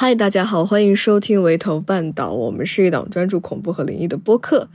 [0.00, 4.70] 嗨，大家好，欢迎收听《围头半岛》，我们是一档专注恐怖和灵异的播客。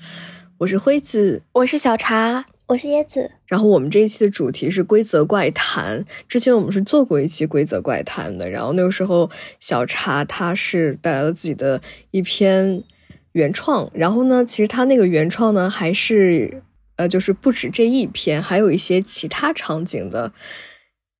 [0.57, 3.31] 我是辉子，我是小茶，我是椰子。
[3.45, 6.03] 然后我们这一期的主题是规则怪谈。
[6.27, 9.31] 之前我们是做过一期规则怪谈的，然后那个时候
[9.61, 11.81] 小茶他是带来了自己的
[12.11, 12.83] 一篇
[13.31, 13.89] 原创。
[13.93, 16.63] 然后呢，其实他那个原创呢，还是
[16.97, 20.33] 呃，就是不止这一篇，还有一些其他场景的。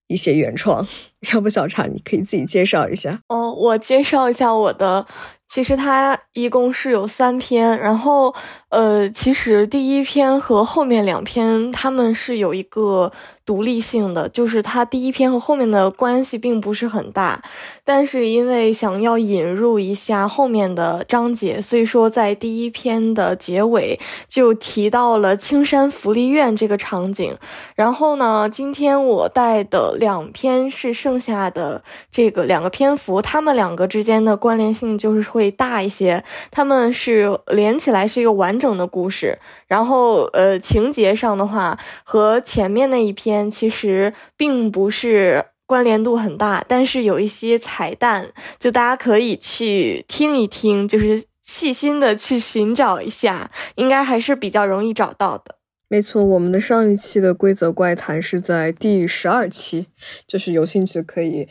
[0.06, 0.86] 一些原创，
[1.32, 3.52] 要不小茶你可以自己介绍一下哦。
[3.52, 5.06] 我介绍一下我的，
[5.48, 8.34] 其实它一共是有三篇，然后
[8.68, 13.12] 呃，其实第一篇和后面两篇他们是有一个。
[13.46, 17.42] 独立性的，就是它第一篇和后面的关系并不是很大，
[17.84, 27.36] 但是因为想要引入一下后面的章节，所以说在第一篇的结尾就提到了青山福利院这个场景。
[27.74, 39.38] 然后呢，今天我带的两篇是剩下的这个两个篇幅，他们两个之间的关联性就是会大一些，他们是连起来是一个完整的故事。
[39.74, 43.50] 然后呃，情节上的话和前面那一篇。
[43.50, 55.56] 其实并不是关联度很大，但是有一些彩蛋，就大家可以去听一听，就是细心的去寻找一下，应该还是比较容易找到的。
[55.88, 59.86] 没错，我们的上一期的规则怪谈是在第十二期，
[60.26, 61.48] 就是有兴趣可以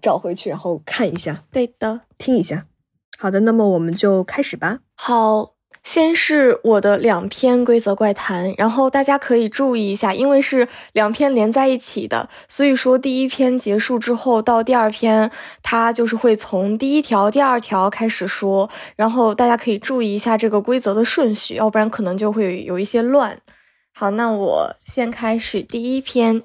[0.00, 1.44] 找回去然后看一下。
[1.50, 2.66] 对的，听一下。
[3.18, 4.80] 好的，那么我们就开始吧。
[4.94, 5.57] 好。
[5.84, 15.30] 先是我的两篇规则怪谈，然后大家可以注意一下，因为是两篇连在一起的，所以说第一篇结束之后到第二篇，
[15.62, 23.40] 它就是会从第一条、第二条开始说，然后大家可以注意一下这个规则的顺序，要不然可能就会有一些乱。
[23.94, 26.42] 好，那我先开始第一篇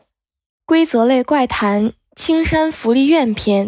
[0.65, 3.67] 规则类怪谈《青山福利院篇》，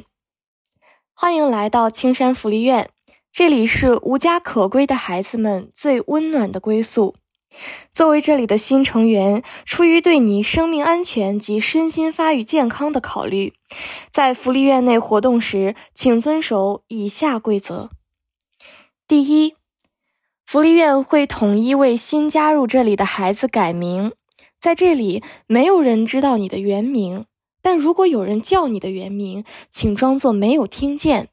[1.13, 2.89] 欢迎来到青山福利院。
[3.37, 7.15] 这里是无家可归的孩子们最温暖的归宿。
[7.91, 13.51] 作为这里的新成员，出于对你生命安全及身心发育健康的考虑，
[14.09, 17.89] 在福利院内活动时，请遵守以下规则：
[19.05, 19.55] 第一，
[20.45, 24.13] 福利院会统一为新加入这里的孩子改名，
[24.61, 27.25] 在这里没有人知道你的原名，
[27.61, 31.27] 但如果有人叫你的原名，请装作没有听见。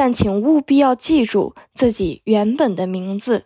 [0.00, 3.44] 但请务必要记住自己原本的名字。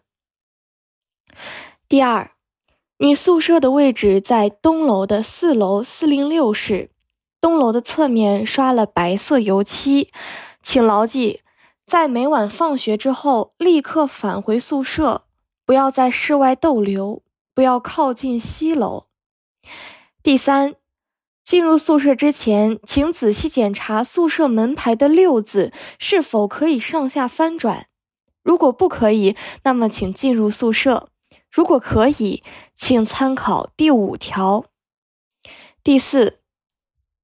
[1.88, 2.30] 第二，
[2.98, 6.90] 你宿舍的位置在东楼的四楼四零六室，
[7.40, 10.10] 东楼的侧面刷了白色油漆。
[10.62, 11.40] 请牢记，
[11.84, 15.24] 在每晚放学之后立刻返回宿舍，
[15.66, 19.06] 不要在室外逗留，不要靠近西楼。
[20.22, 20.76] 第三。
[21.44, 27.88] 进入宿舍之前，请仔细检查宿舍门牌的六字是否可以上下翻转。
[28.42, 31.08] 如果不可以，那么请进入宿舍；
[31.50, 32.42] 如果可以，
[32.74, 34.64] 请参考第五条。
[35.82, 36.40] 第四，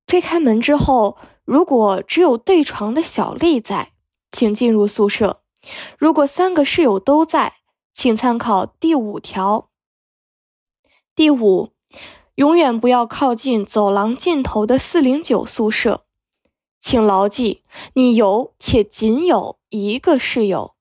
[0.07, 3.93] 推开门之后，如果只有对床的小丽在，
[4.31, 5.41] 请进入宿舍；
[5.99, 7.55] 如果三个室友都在，
[7.95, 9.71] 请参考第五条。
[11.15, 11.73] 第五。
[12.41, 16.07] 永远不要靠近走廊尽头的四零九宿舍，
[16.79, 20.75] 请牢记，你有且仅有一个室友。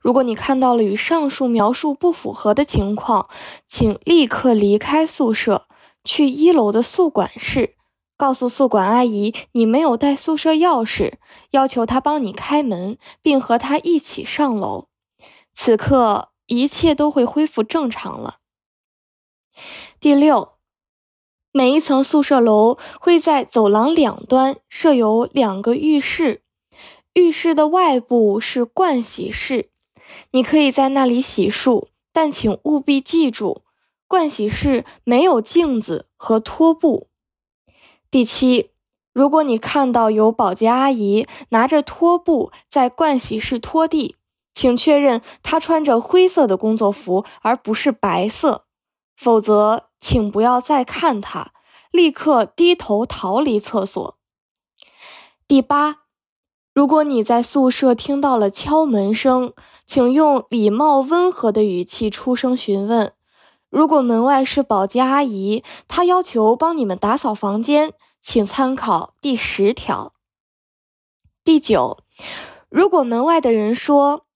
[0.00, 3.28] 如果你看到了与上述描述不符合的情况，
[3.66, 5.66] 请立刻离开宿舍，
[6.04, 7.74] 去一楼的宿管室，
[8.16, 11.14] 告诉宿管阿姨你没有带宿舍钥匙，
[11.50, 14.86] 要求她帮你开门，并和她一起上楼。
[15.52, 18.36] 此刻一切都会恢复正常了。
[19.98, 20.59] 第六。
[21.52, 26.42] 每一层宿舍楼会在走廊两端设有两个浴室，
[27.12, 29.68] 浴室的外部是盥洗室，
[30.30, 33.62] 你可以在那里洗漱，但请务必记住，
[34.08, 37.08] 盥洗室没有镜子和拖布。
[38.12, 38.70] 第七，
[39.12, 44.14] 如果你看到有保洁阿姨拿着拖布在盥洗室拖地，
[44.54, 48.66] 请确认她穿着灰色的工作服而不是白色，
[49.16, 49.89] 否则。
[50.00, 51.52] 请不要再看他，
[51.92, 54.18] 立刻低头逃离厕所。
[55.46, 56.04] 第八，
[56.72, 59.52] 如果你在宿舍听到了敲门声，
[59.84, 63.12] 请用礼貌温和的语气出声询问。
[63.68, 70.14] 如果门外是保洁阿姨，她要求帮你们打扫房间，请参考第十条。
[71.44, 71.98] 第九，
[72.68, 74.26] 如果门外的人说：“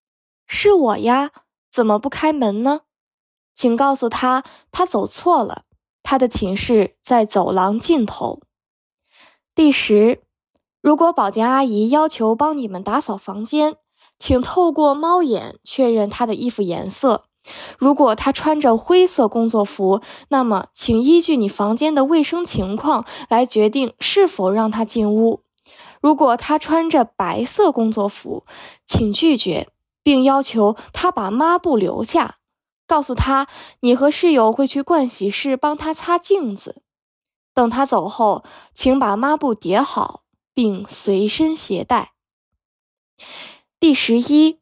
[0.47, 1.31] 是我呀，
[1.71, 2.83] 怎么不开门呢？”
[3.55, 4.43] 请告诉他，
[4.73, 5.63] 他走错了，
[6.03, 8.41] 他的寝室在走廊尽头。
[9.55, 10.21] 第十，
[10.83, 13.77] 如果保洁阿姨要求帮你们打扫房间，
[14.19, 17.25] 请透过猫眼确认她的衣服颜色。
[17.79, 25.43] 如果她穿着灰色工作服，那么请依据你房间的卫生情况来决定是否让她进屋。
[26.01, 28.45] 如果她穿着白色工作服，
[28.87, 29.69] 请拒绝，
[30.03, 32.37] 并要求她把抹布留下，
[32.87, 33.47] 告诉他
[33.81, 36.83] 你和室友会去盥洗室帮他擦镜子。
[37.55, 40.23] 等他走后，请把抹布叠好。
[40.57, 42.13] 并随身携带。
[43.81, 44.61] 第十一，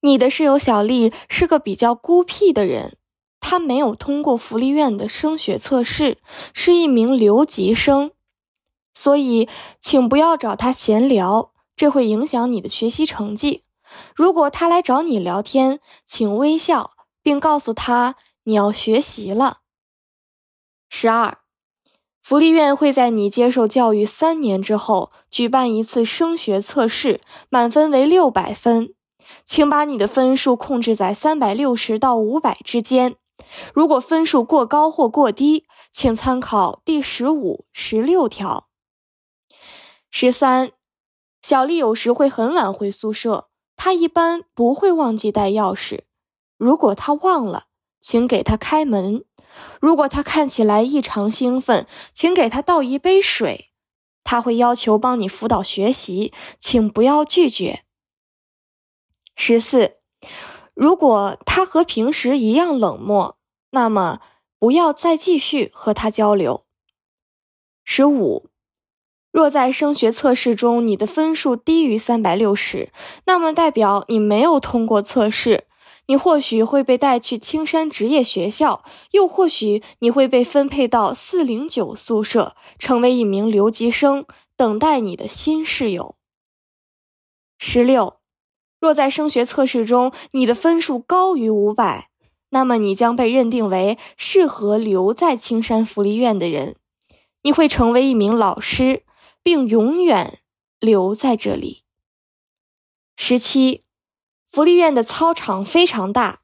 [0.00, 2.98] 你的室友小丽是个比较孤僻的人，
[3.40, 6.18] 她没有通过福利院的升学测试，
[6.52, 8.10] 是一名留级生，
[8.92, 9.48] 所以
[9.80, 13.62] 请不要找她闲聊，这会影响你的学习成绩。
[14.14, 16.90] 如果她来找你聊天，请微笑，
[17.24, 19.62] 并告诉他你要学习了。
[20.88, 21.38] 十二。
[22.22, 28.94] 福利院会在你接受教育三年之后举办一次升学测试，满分为六百分，
[29.44, 33.16] 请把你的分数控制在三百六十到五百之间。
[33.74, 38.68] 如果分数过高或过低，请参考第十五、十六条。
[40.10, 40.72] 十三，
[41.42, 46.04] 小丽有时会很晚回宿舍，她一般不会忘记带钥匙。
[46.56, 47.66] 如果他忘了，
[48.00, 49.24] 请给他开门。
[49.80, 53.70] 如果他看起来异常兴奋，请给他倒一杯水。
[54.24, 57.84] 他会要求帮你辅导学习，请不要拒绝。
[59.36, 59.96] 十四，
[60.72, 63.36] 如果他和平时一样冷漠，
[63.70, 64.20] 那么
[64.58, 66.64] 不要再继续和他交流。
[67.84, 68.48] 十五，
[69.30, 72.90] 若在升学测试中你的分数低于三百六十，
[73.26, 75.64] 那么代表你没有通过测试。
[76.06, 86.16] 你或许会被带去青山职业学校，又或许你会被分配到四零九宿舍，成为一名留级生，等待你的新室友。
[87.58, 88.18] 十六，
[88.78, 92.10] 若在升学测试中你的分数高于五百，
[92.50, 96.76] 那么你将被认定为适合留在青山福利院的人，
[97.42, 99.04] 你会成为一名老师，
[99.42, 100.40] 并永远
[100.80, 101.84] 留在这里。
[103.16, 103.80] 十七。
[104.54, 106.42] 福利院的操场非常大，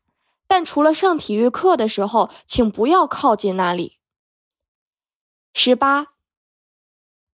[0.49, 4.01] 但除了上体育课的时候，请不要靠近那里。
[5.55, 6.09] 十八，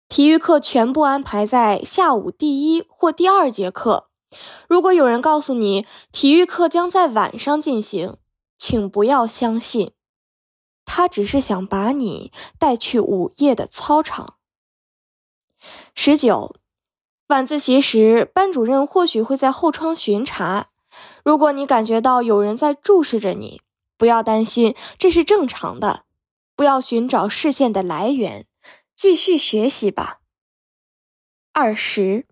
[0.09, 4.09] 体育课全部安排在下午第一或第二节课。
[4.67, 8.17] 如果有人告诉你体育课将在晚上进行，
[8.57, 9.91] 请不要相信，
[10.85, 14.37] 他只是想把你带去午夜的操场。
[15.93, 16.55] 十九。
[17.33, 20.67] 晚自习时，班主任或许会在后窗巡查。
[21.25, 23.61] 如果你感觉到有人在注视着你，
[23.97, 26.03] 不要担心，这是正常的。
[26.55, 28.45] 不要寻找视线的来源，
[28.95, 30.19] 继续学习吧。
[31.53, 32.27] 二十，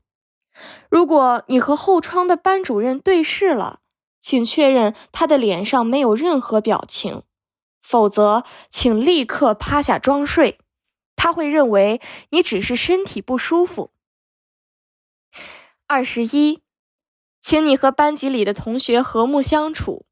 [0.88, 3.80] 如果你和后窗的班主任对视了，
[4.20, 7.24] 请确认他的脸上没有任何表情，
[7.82, 10.60] 否则请立刻趴下装睡。
[11.16, 12.00] 他会认为
[12.30, 13.90] 你只是身体不舒服。
[15.94, 16.62] 二十一，
[17.42, 20.06] 请你和班级里的同学和睦相处，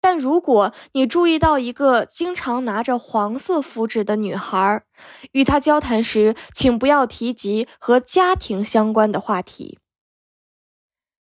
[0.00, 4.84] 但如果你注意到一个经常拿着黄色符纸的女孩，
[5.32, 9.80] 与她交谈时，请不要提及和家庭相关的话题。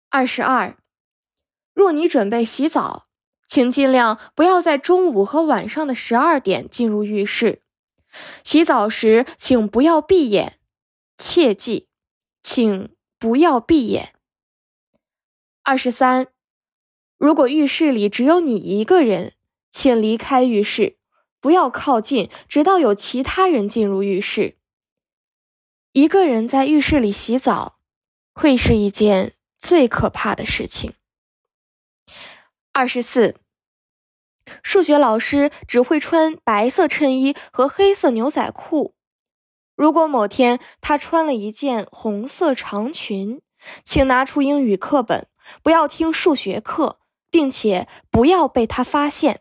[0.09, 0.79] 二十二，
[1.75, 3.03] 若你准备洗澡，
[3.47, 7.61] 请尽量不要在中午和晚上的十二点进入浴室。
[8.43, 10.59] 洗澡时，请不要闭眼，
[11.19, 11.89] 切记，
[12.43, 12.97] 请。
[13.21, 14.15] 不要闭眼。
[15.63, 16.29] 二十三，
[17.19, 19.35] 如果浴室里只有你一个人，
[19.71, 20.97] 请离开浴室，
[21.39, 24.57] 不要靠近，直到有其他人进入浴室。
[25.93, 27.79] 一个人在浴室里洗澡，
[28.33, 30.95] 会是一件最可怕的事情。
[32.73, 33.37] 二十四，
[34.63, 38.95] 数学老师只会穿白色衬衣和黑色牛仔裤。
[39.81, 43.41] 如果某天他穿了一件红色长裙，
[43.83, 45.27] 请拿出英语课本，
[45.63, 46.99] 不要听数学课，
[47.31, 49.41] 并且不要被他发现。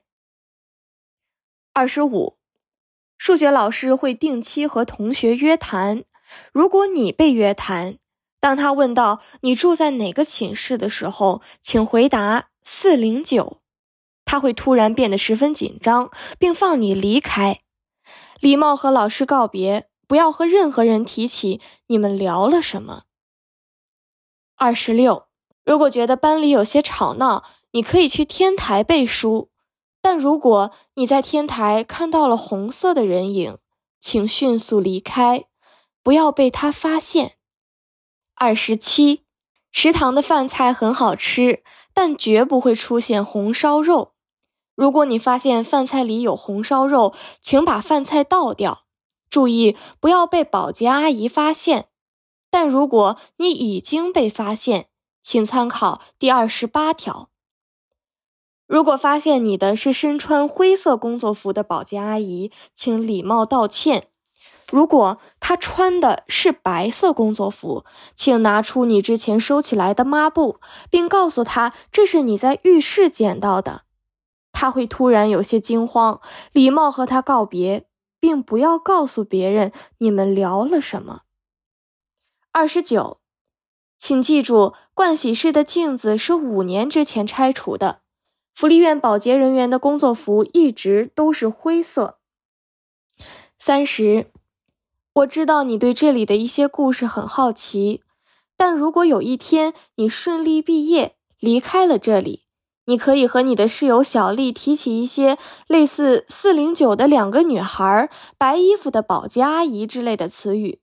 [1.74, 2.38] 二十五，
[3.18, 6.06] 数学老师会定期和同学约谈。
[6.54, 7.98] 如果你被约谈，
[8.40, 13.60] 当他问到你住在哪个寝室的时候，请回答四零九。
[14.24, 17.58] 他会突然变得十分紧张，并放你离开。
[18.40, 19.89] 礼貌和老师告别。
[20.10, 23.04] 不要和任何人提起你们聊了什么。
[24.56, 25.28] 二十六，
[25.64, 29.52] 如果觉得班里有些吵闹，你可以去天台背书，
[30.02, 33.60] 但如果你在天台看到了红色的人影，
[34.00, 35.46] 请迅速离开，
[36.02, 37.36] 不要被他发现。
[38.34, 39.26] 二十七，
[39.72, 41.62] 食堂的饭菜很好吃，
[41.94, 44.14] 但绝不会出现红烧肉。
[44.74, 48.86] 如果你发现饭菜里有红烧肉，请把饭菜倒掉，
[49.30, 51.88] 注意不要被保洁阿姨发现。
[52.50, 54.88] 但如果你已经被发现，
[55.22, 57.30] 请参考第二十八条。
[58.66, 64.04] 如果发现你的是身穿灰色工作服的保洁阿姨，请礼貌道歉。
[64.72, 67.84] 如果她穿的是白色工作服，
[68.14, 70.60] 请拿出你之前收起来的抹布，
[70.92, 73.84] 并告诉她这是你在浴室捡到的。
[74.52, 76.20] 他会突然有些惊慌，
[76.52, 77.86] 礼貌和他告别，
[78.20, 81.22] 并不要告诉别人你们聊了什么。
[82.52, 83.20] 二十九，
[83.98, 88.02] 请记住，盥洗室的镜子是五年之前拆除的。
[88.54, 92.20] 福利院保洁人员的工作服一直都是灰色。
[93.58, 94.32] 三十，
[95.14, 98.04] 我知道你对这里的一些故事很好奇，
[98.58, 102.49] 但如果有一天你顺利毕业，离开了这里。
[102.90, 110.82] 你可以和你的室友小丽提起一些类似“四零九”的两个女孩、白衣服的保洁阿姨之类的词语，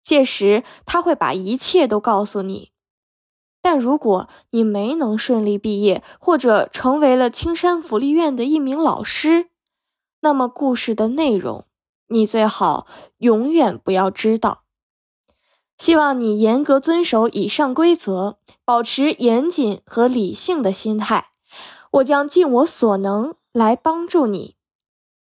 [0.00, 2.70] 届时她会把一切都告诉你。
[3.60, 9.50] 但如果你没能顺利毕业，或者成为了青山福利院的一名老师，
[10.22, 11.66] 那么故事的内容
[12.08, 12.86] 你最好
[13.18, 14.62] 永远不要知道。
[15.76, 21.31] 希望你严格遵守以上规则，保持严谨和理性的心态。
[21.92, 24.56] 我将尽我所能来帮助你，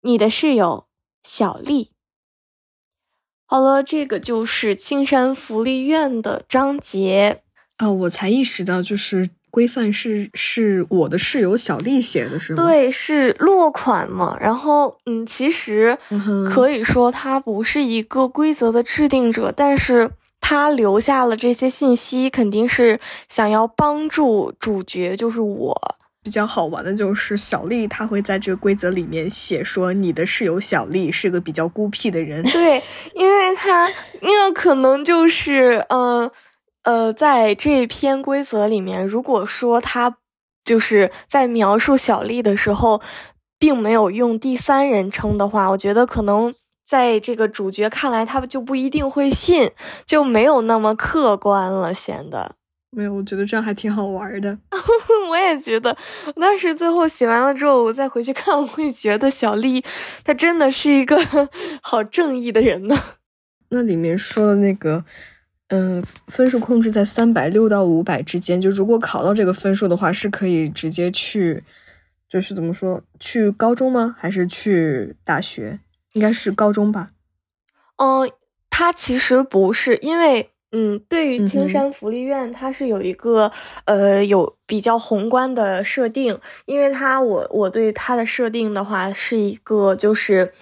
[0.02, 0.86] 你的室友
[1.24, 1.90] 小丽。
[3.48, 7.42] 好了，这个就是青山福利院的章节
[7.78, 7.90] 啊！
[7.92, 12.62] 我才意识到，就是规范是是我的室友小丽写的，是吗？
[12.62, 14.38] 对，是落款嘛。
[14.40, 15.98] 然后，嗯，其实
[16.54, 25.96] 可以说他不是一个规则的制定者，但是他留下了这些信息，肯定是想要帮助主角，就是我。
[26.30, 32.44] 比较好玩的就是小丽，她会在这个规则里面写说，你的室友小丽是个比较孤僻的人。
[32.44, 32.84] 对，
[33.16, 36.30] 因为她那个可能就是，嗯
[36.84, 40.18] 呃，在这篇规则里面，如果说他
[40.64, 43.02] 就是在描述小丽的时候，
[43.58, 46.54] 并没有用第三人称的话，我觉得可能
[46.86, 49.72] 在这个主角看来，他就不一定会信，
[50.06, 52.59] 就没有那么客观了，显得。
[52.92, 54.58] 没有，我觉得这样还挺好玩的。
[55.30, 55.96] 我也觉得，
[56.36, 59.84] 但是最后写完了之后，我再回去看，我会觉得小丽
[60.24, 61.16] 她真的是一个
[61.84, 62.98] 好正义的人呢。
[63.70, 65.06] 那里面说的那个，
[65.68, 71.64] 嗯，分数控制在三百六到五百之间，就如果考到这个分数的话，是可以直接去，
[72.28, 74.16] 就是怎么说，去高中吗？
[74.18, 75.80] 还是去大学？
[76.14, 77.12] 应该是高中吧。
[77.98, 78.32] 嗯，
[78.72, 80.50] 他其实不是，因为。
[80.72, 83.52] 嗯，对于青山福利院，它是有一个
[83.86, 90.54] 呃有比较宏观的设定，因为它我我对它的设定的话是一个就是，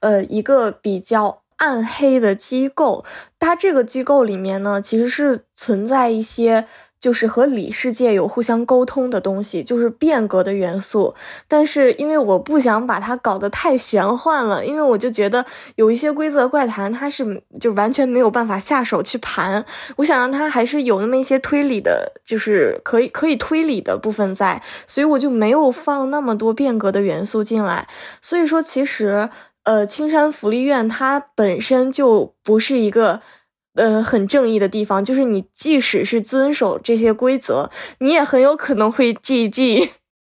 [0.00, 3.04] 呃一个比较暗黑的机构，
[3.40, 6.66] 它这个机构里面呢其实是存在一些。
[7.06, 11.14] 就是和里世界有互相沟通的东西，就是变革的元素。
[11.46, 15.46] 但是因为我不想把它搞得太玄幻了，因为我就觉得
[15.76, 19.64] 有一些规则怪谈，它是就完全没有办法下手去盘。
[19.98, 27.86] 我想让它还是有那么一些推理的，就是可以可以推理的部分在，所以我就没有放那么多变革的元素进来。
[28.20, 29.30] 所以说，其实
[29.62, 33.20] 呃，青山福利院它本身就不是一个。
[33.76, 39.90] 呃，很正义的地方就是，你即使是遵守这些规则，你也很有可能会 GG。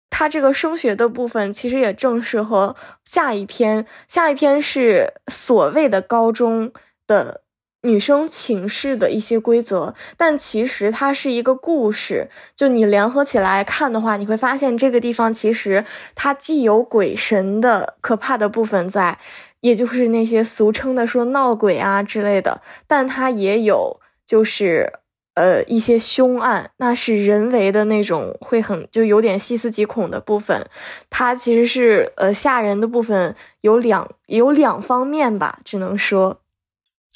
[0.09, 6.71] 它这个升学的部分其实也正适合下一篇，下一篇是所谓的高中
[7.05, 7.41] 的
[7.81, 12.29] 女生寝室的一些规则，但其实它是一个故事。
[12.55, 15.83] 就你联合起来看的话，你会发现这个地方其实
[16.15, 19.19] 它既有鬼神的可怕的部分在。
[19.65, 24.93] 也就是那些俗称的说闹鬼啊之类的，但它也有就是
[25.33, 30.63] 呃一些凶案，那是人为的那种，会很就有点细思极恐的部分。
[31.09, 36.41] 它其实是呃吓人的部分有两有两方面吧，只能说。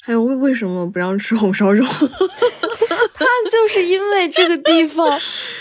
[0.02, 1.84] 还有为为什么不让吃红烧肉？
[3.14, 5.08] 他就是因为这个地方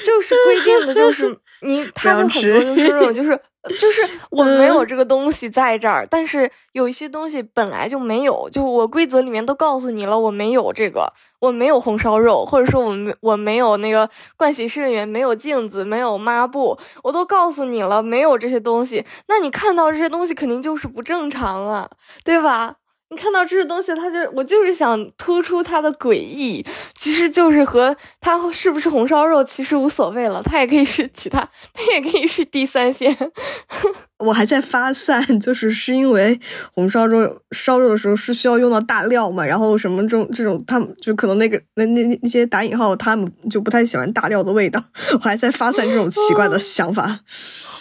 [0.03, 3.39] 就是规定的，就是你 他就很多就是那种就是。
[3.68, 4.01] 就是
[4.32, 21.89] 我没有这个东西在这儿，但是有一些东西本来就没有，就我规则里面都告诉你了，我没有这个，我没有红烧肉，或者说我没我没有那个盥洗室里面没有镜子，没有抹布，我都告诉你了，没有这些东西，那你看到这些东西肯定就是不正常啊，
[22.24, 22.75] 对吧？
[23.12, 26.63] 你看到这些东西，他就我就是想突出它的诡异，
[26.96, 33.16] 其实就是和它是不是红烧肉其实无所谓了，它也可以是其他，它也可以是第三鲜。
[34.20, 36.39] 我还在发散，就是是因为
[36.74, 44.84] 红烧肉烧肉的时候是需要用到大料嘛，然后什么这种这种，他们就可能那个那那那些打引号，他们就不太喜欢大料的味道。
[45.13, 47.22] 我还在发散这种奇怪的 想法。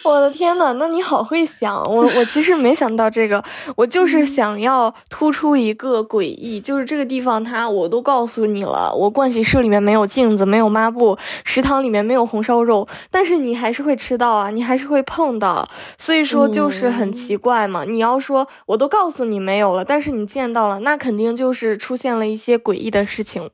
[0.08, 3.42] 我的天呐，那你好会想，我我其实没想到这个，
[3.76, 16.18] 我就是想要突出一个诡异，就是这个地方它我都告诉你了，我盥洗室里面没有镜子，没有抹布，食堂里面没有红烧肉，但是你还是会吃到啊，你还是会碰到，所以。
[16.28, 23.48] 说就是很奇怪嘛，你要说我都告诉你没有了，但是你见到了，那肯定就是出现了一些诡异的事情。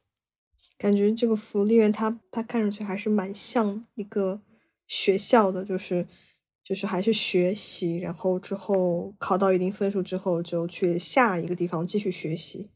[0.76, 4.40] 感觉这个福利院，它它看上去还是蛮像一个
[4.88, 6.08] 学校的，就是
[6.64, 12.70] 就是还是学习，然后之后考到一定分数之后就去下一个地方继续学习。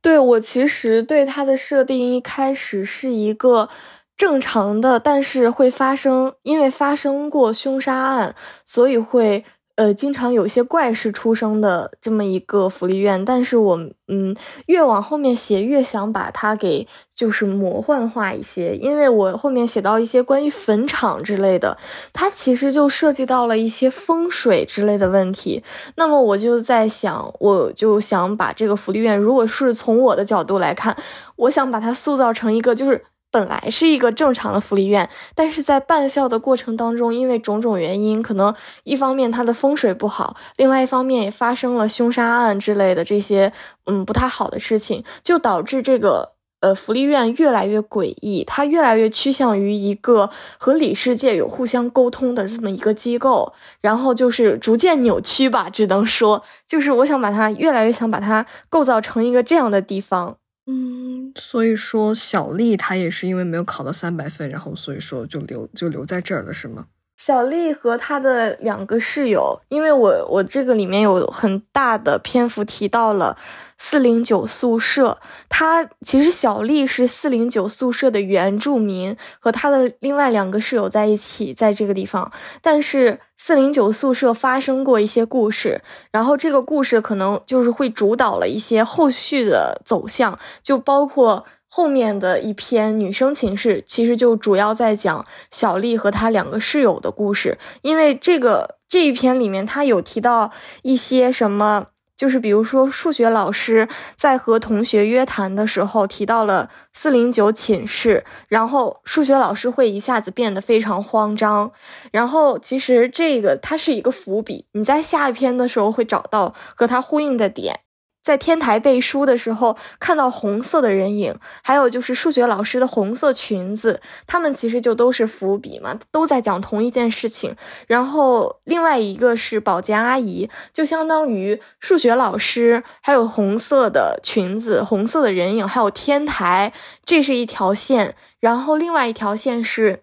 [0.00, 3.68] 对我其实对它的设定一开始是一个。
[4.16, 8.34] 正常的，但是会发生，因为发生过凶杀案，
[8.66, 9.46] 所以会
[9.80, 13.24] 呃经常有些怪事出生的这么一个福利院。
[13.24, 13.76] 但是我
[14.08, 21.78] 嗯越往后面写，越想把它给就是魔幻化一些，因为我后面写到一些关于坟场之类的，
[22.12, 25.62] 它其实就涉及到了一些风水之类的问题。
[25.96, 30.94] 那么我就在想，我就想把这个福利院，如果是从我的角度来看，
[31.36, 33.02] 我想把它塑造成一个就是。
[33.30, 43.52] 本来是一个正常的福利院，但是在办校的过程当中，因为种种原因，可能一方面它的风水不好，另外一方面也发生了凶杀案之类的这些
[43.86, 60.39] 嗯不太好的事情，就导致这个呃福利院越来越诡异，它越来越趋向于一个和里世界有互相沟通的这么一个机构，然后就是逐渐扭曲吧，只能说就是我想把它越来越想把它构造成一个这样的地方。
[60.66, 66.86] 嗯，所以说小丽她也是因为没有考到三百分，然后所以说就留就留在这儿了，是吗？
[67.16, 73.36] 小丽和她的两个室友，因为我我这个里面有很大的篇幅提到了
[73.76, 85.80] 四零九宿舍，她其实小丽是四零九宿舍的原住民，和她的另外两个室友在一起在这个地方，但是四零九宿舍发生过一些故事，
[86.12, 91.46] 然后这个故事可能就是会主导了一些后续的走向，就包括。
[91.72, 97.58] 后面的一篇女生寝室，其实就主要在讲小丽和她两个室友的故事。
[97.82, 100.50] 因为这个这一篇里面，她有提到
[100.82, 101.86] 一些什么，
[102.20, 111.72] 就是比如说数学老师在和同学约谈的时候提到了四零九寝室，然后数学老师会一下子变得非常慌张。
[112.12, 117.80] 然后其实这个它是一个伏笔，你在下一篇的时候会找到和它呼应的点。
[118.22, 127.56] 在天台背书的时候，看到红色的人影，还有就是数学老师的红色裙子，他们其实就都是伏笔嘛，都在讲同一件事情。
[127.86, 138.14] 然后另外一个是保洁阿姨，就相当于数学老师，还有红色的裙子、红色的人影，还有天台，这是一条线。
[138.38, 140.02] 然后另外一条线是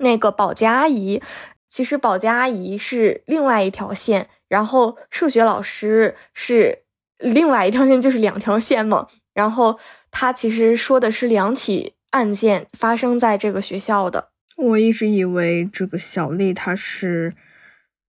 [0.00, 1.20] 那个保洁阿姨，
[1.68, 6.83] 其实保洁阿姨是另外一条线，然后数学老师是。
[7.18, 9.78] 另外一条线就是两条线嘛，然后
[10.10, 14.30] 他其实说的是两起案件发生在这个学校的。
[14.56, 17.34] 我一直以为这个小丽她是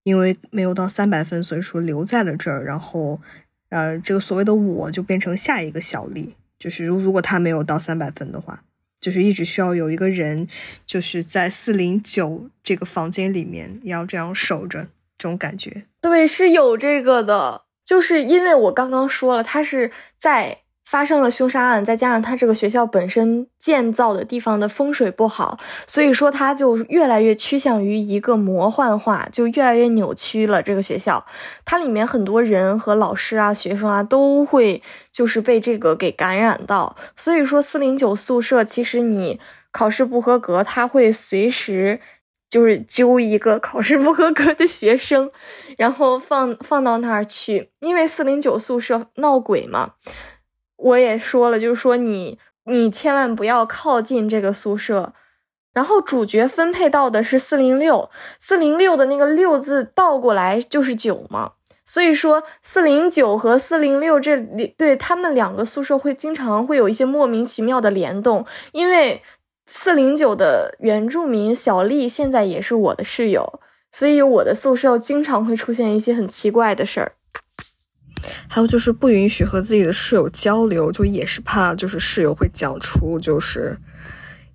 [0.04, 3.20] 因为没有到三百分，所以说留在了这儿，然后
[3.70, 8.62] 呃，这个所谓的我就变成下一个小丽，就是如如果她没有到三百分的话，
[9.02, 10.48] 就是一直需要有一个人
[10.86, 14.84] 就是在四零九这个房间里面要这样守着，
[15.18, 15.86] 这种感觉。
[16.02, 17.65] 对，是有这个的。
[17.86, 30.62] 就是因为我刚刚说了，他是在发生了凶杀案，再加上他这个学校本身建造的地方的风水不好，所以说他就越来越趋向于一个魔幻化，就越来越扭曲了。
[30.62, 31.26] 这个学校，
[31.64, 36.96] 它里面很多人和老师啊、学生啊都会就是被这个给感染到。
[37.16, 39.40] 所以说，四零九宿舍其实你
[39.72, 42.00] 考试不合格，他会随时。
[42.50, 45.30] 就是揪一个考试不合格的学生，
[45.78, 49.96] 然后放放到那儿去，因为四零九宿舍闹鬼嘛。
[50.78, 55.14] 我也说了，就是说你你千万不要靠近这个宿舍。
[55.74, 61.54] 然后主角分配到的是四零六，四零六的那个六字倒过来就是九嘛，
[61.84, 69.22] 所以说四零九和四零六这里对他们两个宿舍会经常会有一些莫名其妙的联动，因为。
[69.68, 73.60] 四零九的原住民小丽现在也是我的室友，
[73.92, 77.14] 所以我的宿舍经常会出现一些很奇怪的事儿。
[78.48, 83.78] 还有就是不允许和自己的室友交流，就也是怕就是室友会讲出就是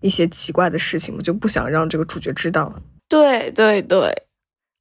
[0.01, 2.81] 一些奇怪的事情我，就不想让这个主角知道。
[3.09, 4.23] 对对对，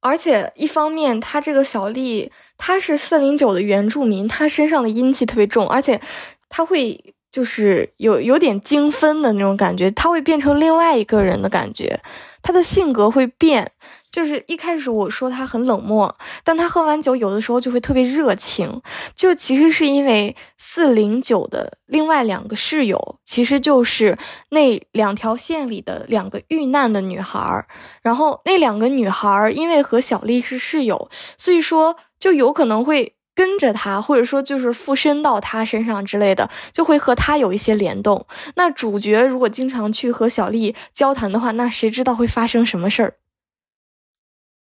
[0.00, 6.00] 而且一方面，他这个小丽她是四零九的原住民，她身上的阴气特别重，而且
[6.48, 7.14] 她会。
[7.30, 12.00] 就是有有点精分的那种感觉，他会变成另外一个人的感觉，
[12.42, 13.72] 他的性格会变。
[14.10, 16.12] 就是一开始我说他很冷漠，
[16.42, 18.82] 但他喝完酒有的时候就会特别热情。
[19.14, 27.68] 就其实是因为四零九的另外两个室友，其实就是那两条线里的两个遇难的女孩儿。
[28.02, 33.14] 然后那两个女孩儿因为和小丽是室友，所以说就有可能会。
[33.34, 38.26] 跟着他，或者说就是附身到他身上之类的，就会和他有一些联动。
[38.56, 43.14] 那主角如果经常去和小丽交谈的话，那谁知道会发生什么事儿？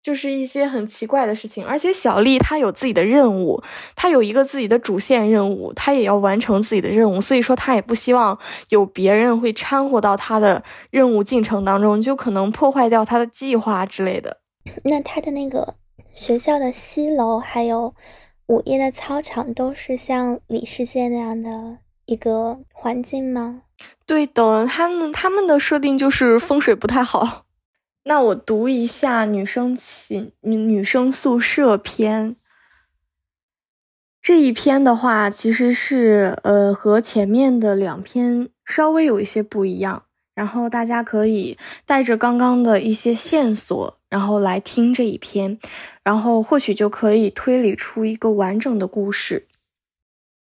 [0.01, 1.65] 就是一些很奇怪的事情。
[1.65, 3.63] 而且小丽她有自己的任务，
[3.95, 8.39] 她有一个自己的主线任务，她也要完成自己的任务，所以说她也不希望
[8.69, 14.41] 有别人会掺和到她的任务进程当中，就可能破坏掉她的计划之类的。
[14.83, 15.75] 那她的那个
[16.13, 17.93] 学校的西楼还有。
[18.47, 23.63] 午夜的操场都是像里世界那样的一个环境吗？
[24.05, 27.45] 对的，他们他们的设定就是风水不太好。
[28.03, 32.35] 那我读一下女生寝女女生宿舍篇。
[34.21, 40.03] 这一篇的话，其实是呃和前面的两篇稍微有一些不一样。
[40.35, 45.59] 然后大家可以带着刚刚的一些线索，然后来听这一篇，
[46.01, 49.45] 然后或许就可以推理出一个完整的故事。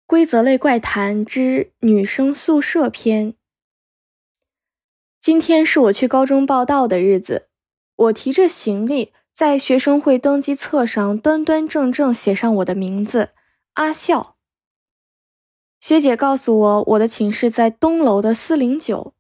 [0.04, 3.32] 规则类怪谈之女生宿舍篇。
[5.18, 7.48] 今天是我去高中报道的日子，
[7.96, 13.30] 我提着行李，在学生会登记册上端端正正写上我的名字
[13.72, 14.36] 阿笑。
[15.80, 19.14] 学姐告诉我，我的寝室在东楼的四零九。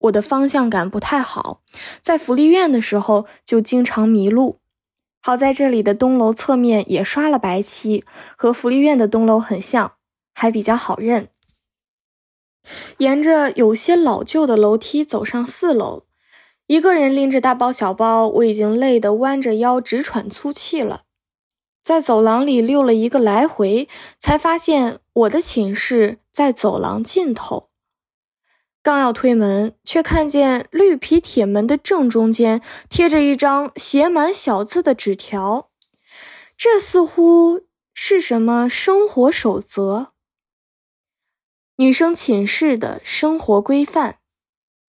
[0.00, 1.62] 我的方向感不太好，
[2.00, 4.58] 在福利院的时候就经常迷路。
[5.22, 8.04] 好在这里的东楼侧面也刷了白漆，
[8.36, 9.92] 和福利院的东楼很像，
[10.34, 11.28] 还比较好认。
[12.98, 16.04] 沿着有些老旧的楼梯走上四楼，
[16.66, 21.02] 一个人拎着大包小包，我已经累得弯着腰直喘粗气了。
[21.82, 27.69] 在走廊里溜了一个来回，才发现我的寝室在走廊尽头。
[28.82, 35.70] 刚要推门，却看见绿皮铁门的正中间贴着一张写满小字的纸条。
[36.56, 37.62] 这似乎
[37.92, 40.12] 是什么生活守则？
[41.76, 44.18] 女生寝室的生活规范。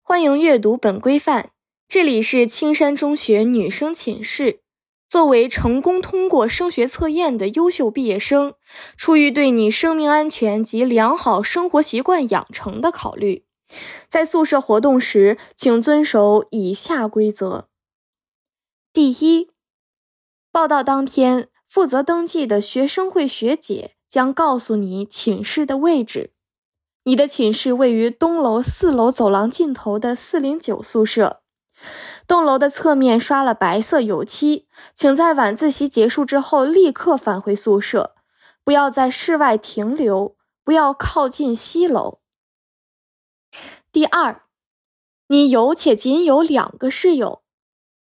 [0.02, 1.50] 欢迎阅读本规范。
[1.88, 4.60] 这里是青山中学女生寝室。
[5.08, 8.54] 作为成功通过升学测验的优秀毕业生，
[8.96, 13.44] 出于对你生命安全及良好生活习惯养成的考虑。
[14.08, 17.68] 在宿舍活动时，请遵守以下规则：
[18.92, 19.50] 第一，
[20.50, 26.32] 报到当天负责登记的学生会学姐将告诉你寝室的位置。
[27.04, 31.40] 你的寝室位于东楼四楼走廊尽头的四零九宿舍，
[32.26, 34.66] 栋楼的侧面刷了白色油漆。
[34.94, 38.14] 请在晚自习结束之后立刻返回宿舍，
[38.62, 42.19] 不要在室外停留，不要靠近西楼。
[43.92, 44.44] 第二，
[45.26, 47.42] 你有且仅有两个室友，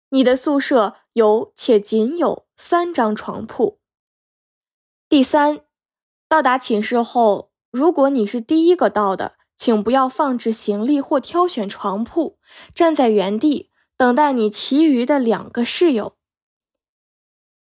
[0.09, 3.79] 你的宿舍有且仅有三张床铺。
[5.09, 5.61] 第三，
[6.29, 12.37] 到达寝室后，如果你是第一个到的，请不要放置行李或挑选床铺，
[12.75, 16.15] 站在原地等待你其余的两个室友。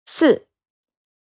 [0.05, 0.45] 四，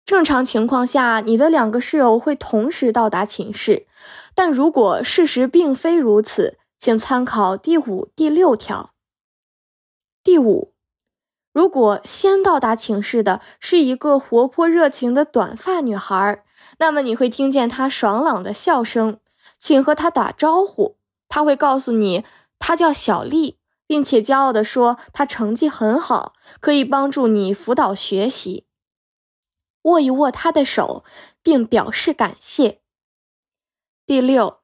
[0.04, 3.86] 正常情况下，你的两个室友会同时到达寝室。
[4.34, 8.92] 但如果事实并非如此，请参考第五、第六条。
[10.22, 10.74] 第五，
[11.50, 16.44] 如果先到达寝室的是一个活泼热情的短发女孩，
[16.78, 19.18] 那么你会听见她爽朗的笑声，
[19.56, 20.98] 请和她打招呼。
[21.26, 22.22] 她会告诉你，
[22.58, 28.66] 她叫小丽，并且骄傲地说她成绩很好，可以帮助你辅导学习。
[29.84, 31.02] 握一握她的手，
[31.42, 32.82] 并表示感谢。
[34.04, 34.60] 第六，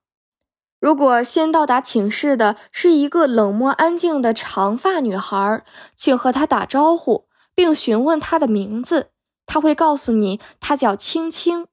[0.81, 5.65] 如果先到达寝室的是一个冷漠安静的长发女孩，
[5.95, 9.11] 请和她打招呼，并询问她的名字。
[9.45, 11.67] 她会告诉你她叫青青。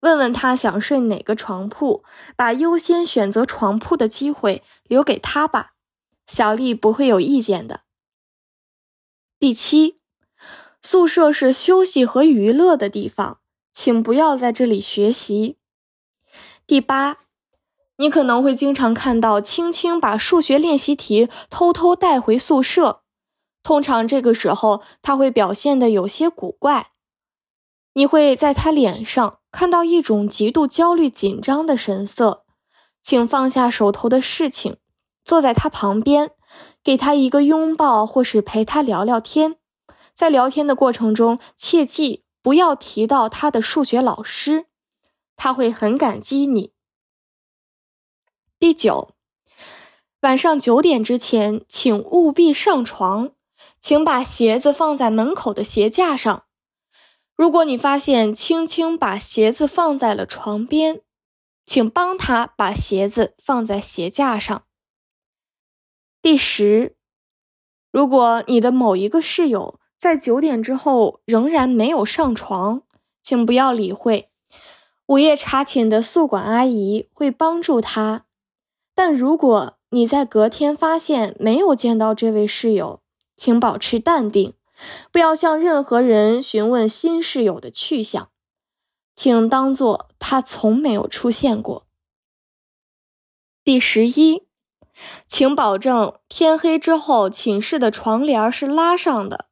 [0.00, 2.02] 问问她想睡哪个床铺，
[2.36, 5.74] 把优先选择床铺的机会留给她吧。
[6.26, 7.82] 小丽不会有意见的。
[9.38, 9.96] 第七，
[10.82, 13.38] 宿舍是休息和娱乐的地方。
[13.72, 15.56] 请不要在这里学习。
[16.66, 17.18] 第八，
[17.98, 23.02] 你可能会经常看到青青把数学练习题偷偷带回宿舍，
[23.62, 26.90] 通常这个时候他会表现的有些古怪，
[27.94, 32.44] 你会在他脸上看到一种极度焦虑紧张的神色，
[33.02, 34.76] 请放下手头的事情，
[35.24, 36.30] 坐在他旁边，
[36.84, 39.56] 给他一个拥抱，或是陪他聊聊天。
[40.14, 44.66] 在聊天的过程中，切记不要提到他的数学老师，
[45.36, 46.72] 他会很感激你。
[48.60, 49.14] 第九，
[50.22, 53.30] 晚上九点之前，请务必上床，
[53.78, 56.42] 请把鞋子放在门口的鞋架上。
[57.36, 61.02] 如果你发现青青把鞋子放在了床边，
[61.64, 64.64] 请帮他把鞋子放在鞋架上。
[66.20, 66.96] 第十，
[67.92, 72.82] 如果你的某一个室友，在九点之后仍然没有上床，
[73.22, 74.32] 请不要理会。
[75.06, 78.24] 午夜查寝的宿管阿姨会帮助他。
[78.98, 83.00] 但如果你在隔天发现没有见到这位室友，
[83.36, 84.54] 请保持淡定，
[85.12, 88.28] 不要向任何人询问新室友的去向，
[89.14, 91.86] 请当做他从没有出现过。
[93.62, 94.48] 第十一，
[95.28, 99.46] 请保证天黑之后寝室的床帘是拉上的。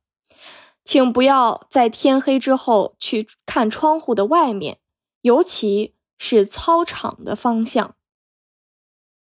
[0.82, 4.78] 请不要在天黑之后去看窗户的外面，
[5.20, 7.94] 尤其是操场的方向。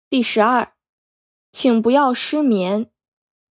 [0.08, 0.74] 第十二，
[1.50, 2.90] 请不要失眠，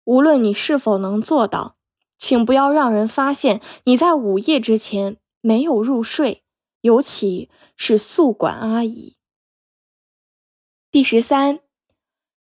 [0.04, 1.76] 无论你是否能做到，
[2.18, 6.42] 请不要让人发现你在午夜之前没有入睡，
[6.80, 9.16] 尤其是宿管阿姨。
[10.90, 11.60] 第十三，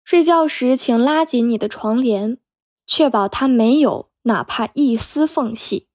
[0.04, 2.38] 睡觉时请拉紧你的床帘，
[2.86, 4.12] 确保它没有。
[4.28, 5.88] 哪怕一丝缝隙，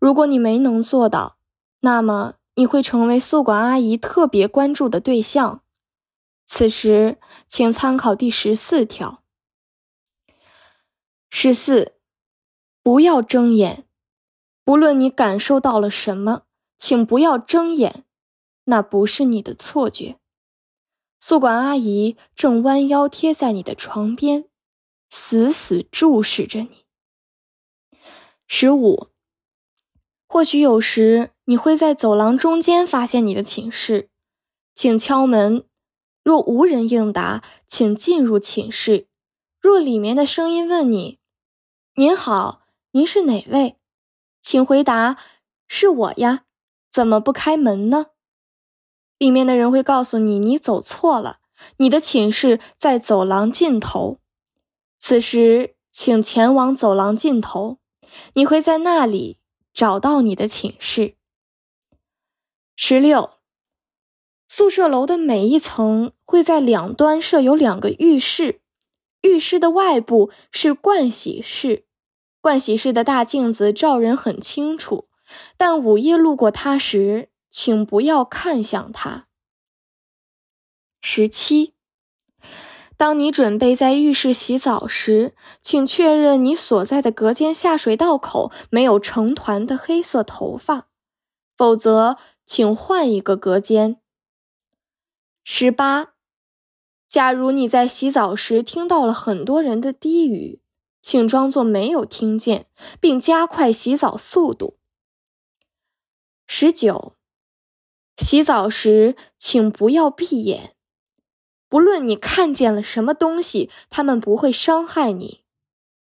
[0.00, 1.38] 如果你没能做到，
[1.82, 5.62] 那么你会成为宿管阿姨特别关注的对象。
[6.50, 9.22] 此时，请参考第十四条。
[11.28, 11.92] 十四，
[12.82, 13.84] 不要睁眼，
[14.64, 16.44] 不论你感受到了什么，
[16.78, 18.06] 请不要睁眼，
[18.64, 20.18] 那不是你的错觉。
[21.20, 24.48] 宿管阿姨正弯腰贴在你的床边，
[25.10, 26.86] 死死注视着你。
[28.46, 29.08] 十五，
[30.26, 34.08] 或许有时你会在走廊中间发现你的寝室，
[34.74, 35.67] 请敲门。
[36.28, 39.06] 若无人应答，请进入寝室。
[39.58, 41.20] 若里面的声音问你
[41.96, 43.78] ：“您好，您是哪位？”
[44.42, 45.16] 请回答
[45.66, 46.44] ：“是我呀。”
[46.92, 48.08] 怎么不开门呢？
[49.16, 51.38] 里面的人会告诉你：“你走错了，
[51.78, 54.18] 你的寝室在走廊尽头。”
[55.00, 57.78] 此时，请前往走廊尽头。
[58.34, 59.38] 你会在那里
[59.72, 61.14] 找到你的寝室。
[62.76, 63.37] 十六，
[64.58, 68.60] 宿舍楼的每一层会在两端设有两个浴室，
[69.20, 71.84] 浴室的外部是盥洗室，
[72.42, 75.06] 盥洗室的大镜子照人很清楚，
[75.56, 79.28] 但午夜路过它时，请不要看向它。
[81.00, 81.74] 十七。
[82.96, 90.88] 当你准备在浴室洗澡时，请确认你所在的隔间下水道口没有成团的黑色头发，
[91.56, 93.97] 否则请换一个隔间。
[95.50, 96.12] 十八，
[97.06, 100.60] 假如你在洗澡时听到了很多人的低语，
[101.00, 102.66] 请装作没有听见，
[103.00, 104.78] 并加快洗澡速度。
[106.46, 107.16] 十九，
[108.18, 110.76] 洗澡时请不要闭眼。
[111.66, 115.44] 不论你看见了什么东西，他们不会伤害你，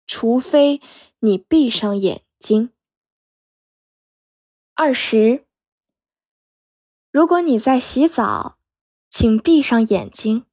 [0.07, 0.81] 除非
[1.19, 2.73] 你闭上眼睛。
[4.75, 5.45] 二十，
[7.11, 8.56] 如果你在洗澡，
[9.19, 10.45] 请闭上眼睛，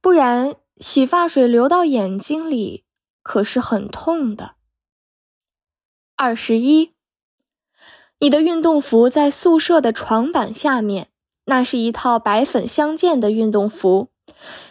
[0.00, 2.84] 不然洗发水流到眼睛里
[3.24, 4.54] 可是很痛的。
[6.14, 6.94] 二十一，
[8.20, 11.10] 你的运动服在宿舍的床板下面，
[11.46, 14.10] 那是一套白粉相间的运动服。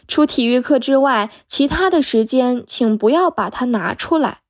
[0.07, 4.43] 除体育课之外，其他的时间请不要把它拿出来。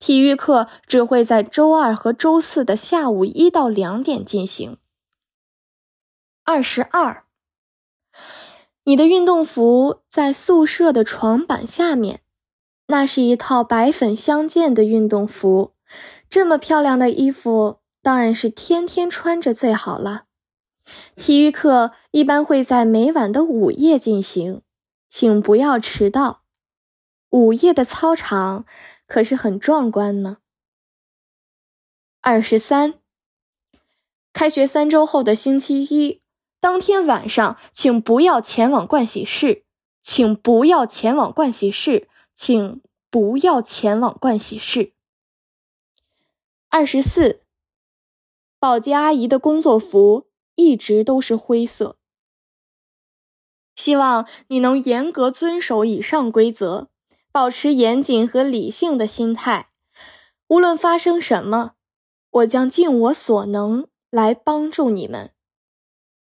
[0.00, 4.78] 体育课只会在周二和周四的下午一到两点进行。
[6.42, 7.25] 二十二，
[8.88, 12.20] 你的运动服在宿舍的床板下面，
[12.86, 15.74] 那是一套白粉相间的运动服。
[16.30, 20.26] 这么漂亮的衣服，当然是天天穿着最好了。
[21.16, 24.62] 体育课一般会在每晚的午夜进行，
[25.08, 26.44] 请不要迟到。
[27.30, 28.66] 午夜的操场
[29.08, 30.36] 可是很壮观呢。
[32.20, 33.00] 二十三，
[34.32, 36.22] 开学三周后的星期一
[36.66, 39.62] 当天晚上，请不要前往盥洗室，
[40.02, 44.92] 请不要前往盥洗室，请不要前往盥洗室。
[46.68, 47.44] 二十四，
[48.58, 50.26] 保洁阿姨的工作服
[50.56, 51.98] 一直都是灰色。
[53.76, 56.88] 希望你能严格遵守以上规则，
[57.30, 59.68] 保持严谨和理性的心态。
[60.48, 61.74] 无论发生什么，
[62.30, 65.30] 我将尽我所能来帮助你们。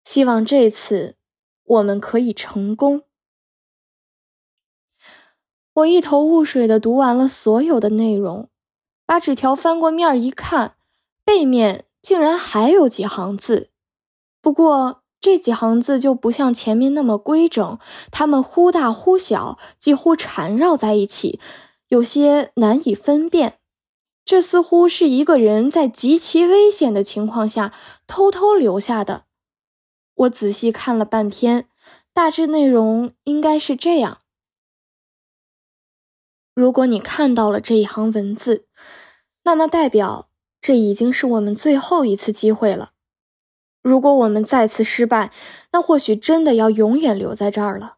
[0.05, 1.17] 希望这次
[1.65, 3.03] 我们可以成功。
[5.73, 8.49] 我一头雾水的读完了所有的内容，
[9.07, 10.77] 把纸条翻过面一看，
[11.25, 13.71] 背面竟然还有几行字，
[14.41, 14.99] 不过。
[15.23, 17.79] 这几行字就不像前面那么规整，
[18.11, 21.39] 它们忽大忽小，几乎缠绕在一起，
[21.89, 23.59] 有些难以分辨。
[24.25, 27.75] 这似乎是一个人在极其危险的情况下
[28.07, 29.25] 偷偷留下的。
[30.21, 31.67] 我仔细看了半天，
[32.13, 34.21] 大致内容应该是这样：
[36.53, 38.67] 如果你看到了这一行文字，
[39.45, 40.29] 那么代表
[40.61, 42.93] 这已经是我们最后一次机会了。
[43.81, 45.33] 如果我们再次失败，
[45.73, 47.97] 那或许真的要永远留在这儿了。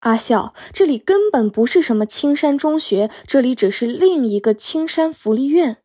[0.00, 5.78] 阿笑，这里根本不是什么青山中学，这里只是另一个青山福利院。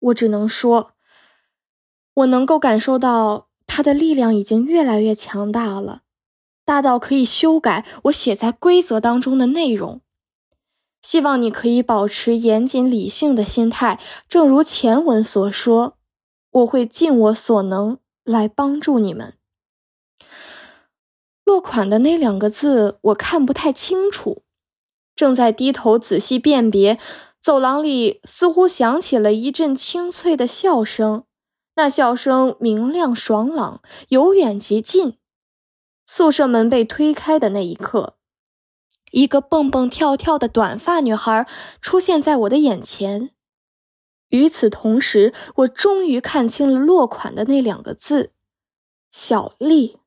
[0.00, 0.94] 我只能说，
[2.14, 3.49] 我能够感受到
[3.80, 6.02] 他的力量已经越来越强大了，
[6.66, 10.02] 大到可以修改我写在规则当中的内容。
[11.00, 15.96] 希望你可以保持严谨理性的心态，正如前文所说。
[16.50, 19.38] 我会尽我所能来帮助你们。
[21.44, 24.42] 落款的那两个字我看不太清楚，
[25.16, 26.98] 正在低头仔细辨别。
[27.40, 31.24] 走廊里似乎响起了一阵清脆的笑声，
[31.80, 35.16] 那笑声明亮爽朗，由远及近。
[36.06, 38.18] 宿舍门被推开的那一刻，
[39.12, 41.48] 一个蹦蹦跳跳的短发女孩
[41.80, 43.30] 出现在我的眼前。
[44.28, 48.34] 与此同时，我终于看清了落款的那两个字
[49.10, 50.00] ：“小丽。”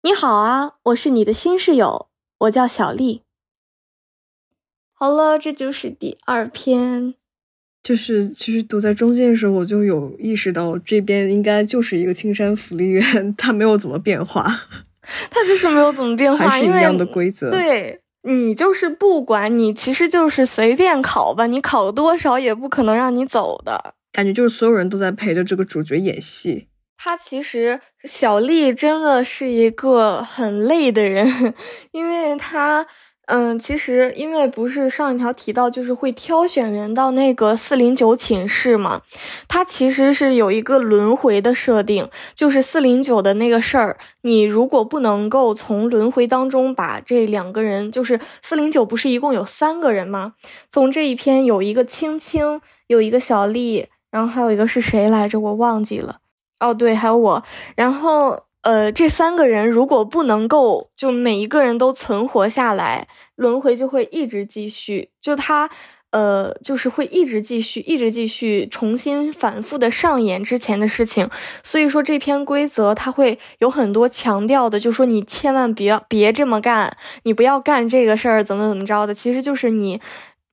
[0.00, 3.22] 你好啊，我是你的新室友，我叫小丽。
[4.94, 7.16] 好了，这就是第二篇。
[7.86, 14.42] 就是其实读在中间的时候，我就有意识到这边应该就是一个青山福利院， 它没有怎么变化。
[15.30, 17.48] 它就是没有怎么变化，还是一样的规则。
[17.50, 18.00] 对。
[18.22, 26.66] 你就是不管你，其实就是随便考吧，你考多少也不可能让你走的感觉，就是所有人都在陪着这个主角演戏。
[26.98, 31.54] 他其实小丽真的是一个很累的人，
[31.92, 32.84] 因为他。
[33.26, 39.02] 嗯，其实因为不是上一条提到，就是会挑选人到那个四零九寝室嘛，
[39.48, 50.34] 它其实是有一个轮回的设定，就是四零九的那个事儿，你如果不能够从轮回当中把这两个人，就是四零九不是一共有三个人吗？
[50.70, 55.40] 从这一篇有一个青青，有一个小丽，然后还有一个是谁来着？
[55.40, 56.18] 我忘记了。
[56.60, 57.42] 哦，对，还有我，
[57.74, 58.44] 然后。
[58.66, 65.10] 呃，这三个人如果不能够就每一个人都存活下来，轮回就会一直继续。
[65.20, 65.70] 就他，
[66.10, 71.30] 呃，就是会一直继续，一直继续，重新反复的上演之前的事情。
[71.62, 79.14] 所以说这篇规则它会有很多强调的，就说你千万别别这么干，你不要干这个事儿，怎么怎么着的。
[79.14, 80.00] 其实就是你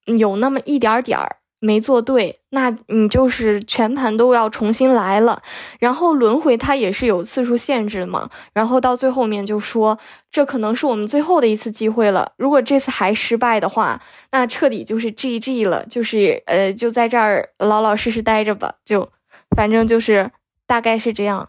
[0.06, 1.38] 有那么一点点儿。
[1.65, 5.41] 没做对，那你就是全盘都要重新来了。
[5.80, 8.30] 然后轮回它也是有次数限制嘛。
[8.54, 9.97] 然后到最后面就说，
[10.30, 12.34] 这可能是我们最后的一次机会了。
[12.36, 18.76] 如果这次还失败的话，那彻底就是 GG 了，就是呃，就在这儿老老实实待着吧。
[18.84, 19.10] 就
[19.56, 20.32] 反正就是
[20.67, 21.47] 大概是这样。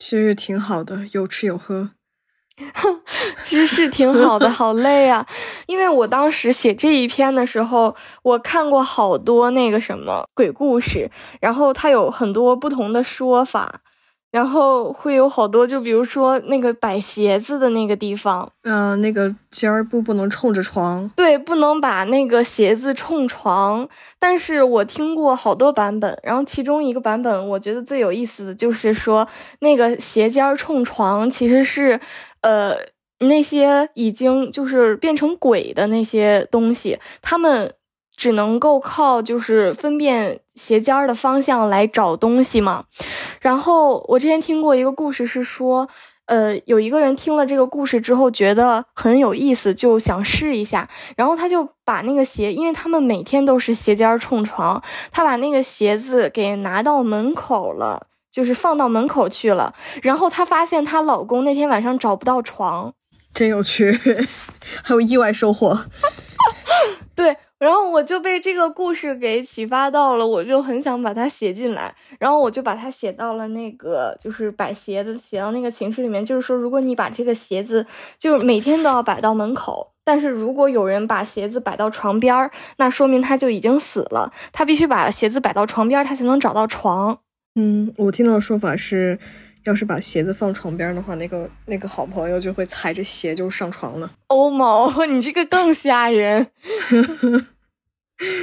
[0.00, 1.90] 其实挺好的，有吃有喝。
[3.42, 5.26] 其实是挺好的，好累啊！
[5.66, 13.80] 因为我当时写这一篇的时候，我看过好多那个什么鬼故事，然后它有很多不同的说法。
[14.30, 23.88] 然后会有好多，就比如说那个摆鞋子的那个地方，嗯，那个尖儿不不能冲着床，对，不能把那个鞋子冲床。
[24.18, 29.26] 但是我听过好多版本，然后其中一个版本我觉得最有意思的就是说，
[29.58, 31.98] 那个鞋尖儿冲床其实是，
[32.42, 32.76] 呃，
[33.20, 37.72] 那些已经就是变成鬼的那些东西，他们。
[38.20, 42.84] 只能够靠就是分辨鞋尖儿的方向来找东西嘛。
[43.40, 45.88] 然后我之前听过一个故事，是说，
[46.26, 59.72] 呃，有一个人听了这个故事之后觉得很有意思，就想试一下，然后他就把那个鞋，因为他们每天都是鞋尖冲床，他把那个鞋子给拿到门口了，就是放到门口去了。
[60.02, 62.92] 然后她发现她老公那天晚上找不到床，
[63.32, 63.98] 真有趣，
[64.84, 65.86] 还有意外收获。
[67.16, 67.38] 对。
[67.60, 71.94] 然后我就被这个故事给启发到了，我就很想把它写进来。
[72.18, 76.24] 然后我就把它写到了那个，就是摆鞋子写到那个寝室里面。
[76.24, 77.84] 就是说，如果你把这个鞋子，
[78.18, 79.92] 就是每天都要摆到门口。
[80.02, 84.32] 但是如果有人把鞋子摆到床边儿，那说明他就已经死了。
[84.52, 87.18] 他必须把鞋子摆到床边儿，他才能找到床。
[87.56, 89.18] 嗯，我听到的说法是，
[89.64, 94.10] 要是把鞋子放床边的话，那个那个好朋友就会踩着鞋就上床了。
[94.28, 96.48] 欧某，你这个更吓人。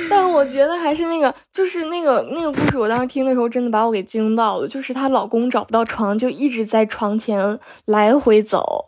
[0.10, 4.68] 但我觉得还是那个，就是那个那个故事，我当时听的时候真的把我给惊到了。
[4.68, 8.86] 就是她老公找不到床，就一直在床前来回走，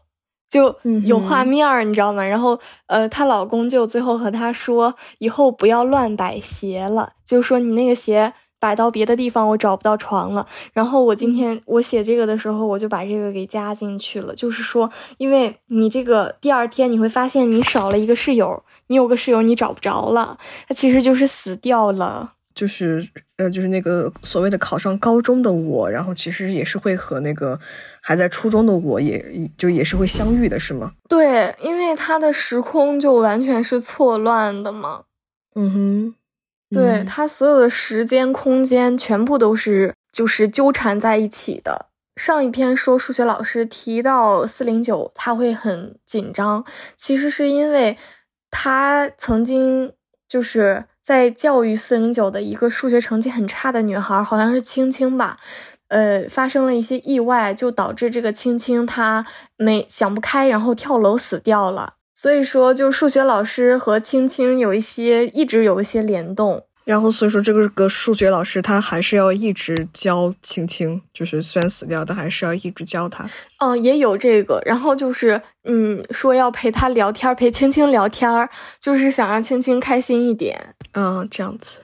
[0.50, 0.76] 就
[1.06, 2.26] 有画面儿，你知道吗？
[2.26, 8.34] 然后呃，她老公就最后和她说，以后不要乱摆鞋了，就说你那个鞋。
[8.60, 10.46] 摆到别的地方，我找不到床了。
[10.74, 14.36] 然后我今天我写这个的时候，我就把这个给加进去了。
[14.36, 20.38] 就是说，因为你这个第二天你会发现你少了一个室友，你有个室友你找不着了，
[20.68, 22.34] 他其实就是死掉了。
[22.56, 23.08] 就是
[23.38, 27.58] 呃，就是那个所谓的考上高中的我，然后其实也是会和那个
[28.02, 30.92] 还在初中的我，也就也是会相遇的，是吗？
[31.08, 35.04] 对，因为他的时空就完全是错乱的嘛。
[35.56, 36.16] 嗯哼。
[36.72, 41.88] 对他所有的时间、空间全部都是就是纠缠在一起的。
[42.16, 46.66] 上一篇说数学老师提到四零九，他会很紧张，
[46.98, 47.98] 其实是因为
[48.52, 49.94] 他曾经
[50.28, 55.38] 就是在教育四零九的一个数学成绩很差的女孩，好像是青青吧，
[55.88, 61.94] 呃，发生了一些意外，就导致这个青青她没想不开，然后跳楼死掉了。
[62.22, 73.30] 所以说，就数学老师和青青有一些一直有一些联动，然后所以说这个个数学老师他还是要一直教青青，就是虽然死掉，但还是要一直教他。
[73.60, 78.50] 嗯，也有这个，然后就是嗯，说要陪他聊天，陪青青聊天，
[78.82, 80.76] 就是想让青青开心一点。
[80.92, 81.84] 嗯，这样子。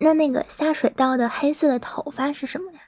[0.00, 2.78] 那那个下水道的黑色的头发是什么呀？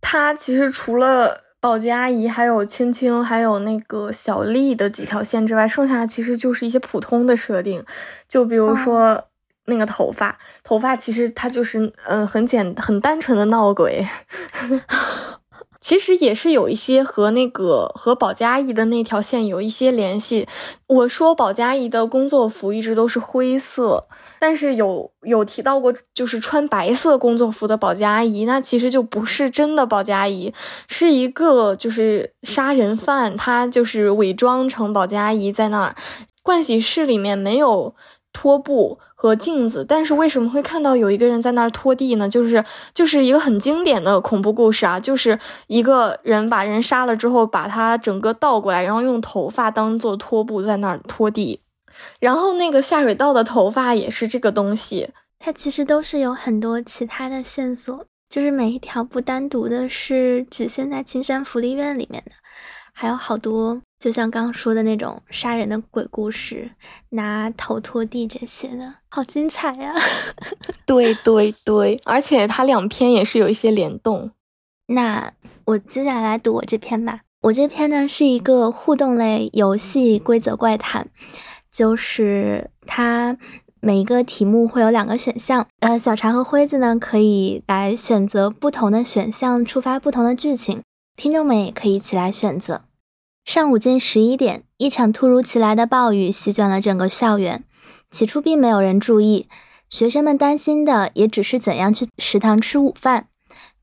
[0.00, 1.47] 他其实除了。
[1.60, 7.84] 保洁阿姨，还有青青，还有那个小丽的几条线之外，剩下的其实就是一些普通的设定，
[8.28, 9.24] 就比如说
[9.66, 14.06] 那个头发，头发其实它就是嗯很简很单纯的闹鬼。
[15.80, 20.46] 其实也是有一些和那个和保洁阿姨的那条线有一些联系。
[20.88, 24.08] 我说保洁阿姨的工作服一直都是灰色，
[24.38, 30.52] 但是有有提到过，就是穿白色工作服的保洁阿姨，那其实就不是真的保洁阿姨，
[30.88, 35.96] 是一个就是杀人犯，他就是伪装成保洁阿姨在那儿。
[36.42, 37.94] 盥洗室里面没有
[38.32, 38.98] 拖布。
[39.20, 42.28] 和镜子，但是为什么会看到有一个人在那儿拖地呢？
[42.28, 42.64] 就是
[42.94, 45.36] 就是一个很经典的恐怖故事啊，就是
[45.66, 51.58] 一个人把人杀了之后，把他整个倒过来，然后用头发当做拖布在那儿拖地，
[52.20, 62.32] 然后那个下水道的头发也是这个东西，它其实都是有很多其他的线索，就是每一条不单独的是局限在青山福利院里面的，
[62.92, 63.80] 还有好多。
[63.98, 66.70] 就像刚刚说的那种杀人的鬼故事，
[67.10, 69.92] 拿头拖地这些的，好精彩呀！
[70.86, 74.30] 对对对，而且它两篇也是有一些联动。
[74.86, 75.32] 那
[75.64, 77.22] 我接下来读我这篇吧。
[77.40, 81.08] 我这篇呢是一个互动类游戏规则怪谈，
[81.78, 83.36] 就是它
[83.80, 90.82] 每一个题目会有两个选项，呃，小茶和辉子呢可以来选择不同的选项，触发不同的剧情，
[91.14, 92.82] 听众们也可以一起来选择。
[93.44, 97.62] 上午近十一点，一场突如其来的暴雨席卷了整个校园。
[98.10, 99.46] 起初并没有人注意，
[99.88, 103.28] 学生们担心的也只是怎样去食堂吃午饭。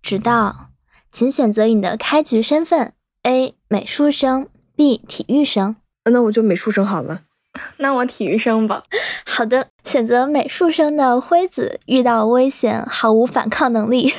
[0.02, 0.72] 直到，
[1.14, 2.92] 请选择你的开局身份
[3.24, 3.56] ：A.
[3.70, 4.98] 美术生，B.
[5.08, 5.78] 体育生。
[6.12, 7.22] 那我就美术生好了。
[7.78, 8.84] 那我体育生吧。
[9.26, 14.14] 好的，选择美术生的辉子遇到危险毫无反抗能力。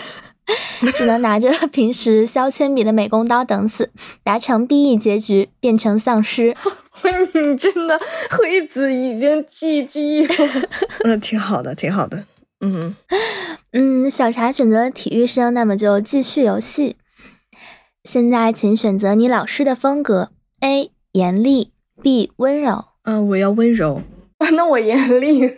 [0.94, 3.90] 只能拿着平时削铅笔的美工刀等死，
[4.22, 6.54] 达成 B E 结局，变成丧尸。
[7.34, 10.68] 你真的辉子已经 G G 了，
[11.02, 12.24] 嗯，挺好的，挺好的。
[12.60, 12.94] 嗯
[13.72, 16.96] 嗯，小茶选择了体育生，那么就继续游戏。
[18.04, 20.30] 现在请选择你老师的风格
[20.60, 22.84] ：A 严厉，B 温柔。
[23.06, 24.02] 嗯，我要温柔。
[24.52, 25.48] 那我严厉。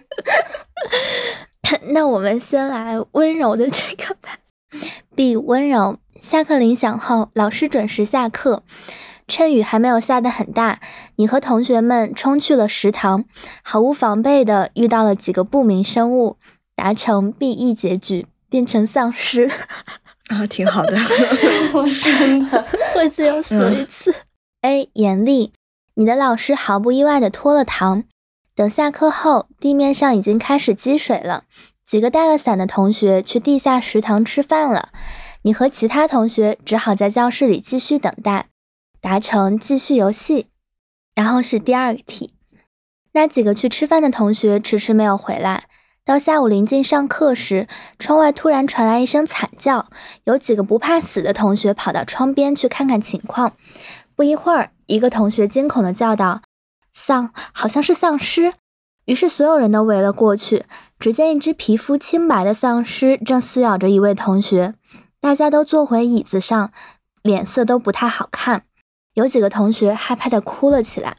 [1.92, 4.38] 那我们先来温柔的这个吧。
[5.14, 5.98] B 温柔。
[6.20, 8.62] 下课铃响后，老师准时下课。
[9.26, 10.80] 趁雨还没有下得很大，
[11.16, 13.24] 你和同学们冲去了食堂，
[13.62, 16.36] 毫无防备的遇到了几个不明生物，
[16.74, 19.50] 达成 B E 结局，变成丧尸。
[20.28, 20.96] 啊，挺好的。
[21.72, 24.14] 我真的，我只有死一次。
[24.62, 25.52] A 严厉，
[25.98, 28.04] 你的老师毫不意外的拖了堂。
[28.54, 31.42] 等下课后，地面上已经开始积水了。
[31.84, 34.90] 几个带了伞的同学去地下食堂吃饭了，
[35.42, 38.46] 你和其他同学只好在教室里继续等待，
[39.00, 40.46] 达成继续游戏。
[41.16, 42.32] 然后是第二个题，
[43.14, 45.64] 那几个去吃饭的同学迟迟没有回来。
[46.04, 47.66] 到下午临近上课时，
[47.98, 49.90] 窗外突然传来一声惨叫，
[50.26, 53.54] 有几个不怕死的同学跑到窗边去看看情况。
[54.14, 56.42] 不一会儿，一个同学惊恐地叫道
[56.92, 58.52] ：“丧，好像是丧尸！”
[59.06, 60.64] 于是所有人都围了过去。
[60.98, 64.74] 只见一只皮肤清白的丧尸正撕咬着一位同学，
[65.20, 66.72] 大家都坐回椅子上，
[67.22, 68.64] 脸色都不太好看。
[69.14, 71.18] 有几个同学害怕地哭了起来。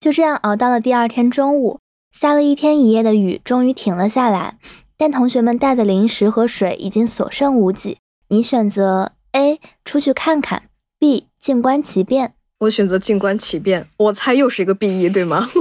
[0.00, 1.78] 就这样熬到了第二天中午。
[2.10, 4.58] 下了一天一夜的雨终于停了下来，
[4.96, 7.98] 但同学们带的零食和水已经所剩无几。
[8.28, 10.64] 你选择 A 出去看看
[10.98, 12.34] ，B 静观其变。
[12.60, 13.88] 我选择静观其变。
[13.96, 15.48] 我猜又是一个 B E 对吗？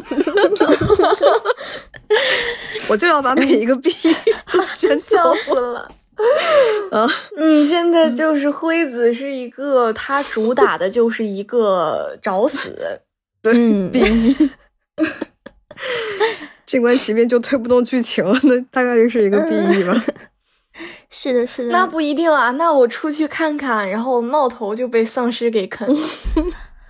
[2.90, 4.16] 我就要把每一个 B E
[4.52, 5.90] 都 选笑死了。
[6.92, 7.08] 啊，
[7.40, 13.00] 你现在就是辉子是一个，他主打的就是一个找死。
[13.42, 13.54] 对
[13.90, 14.50] ，B E。
[16.66, 20.04] 静观其变就推不动剧情了，那大概率是一个 B E 吧。
[21.10, 21.72] 是的，是的。
[21.72, 25.88] 那不一定啊，那我出去看看，然后冒头就被丧尸给啃。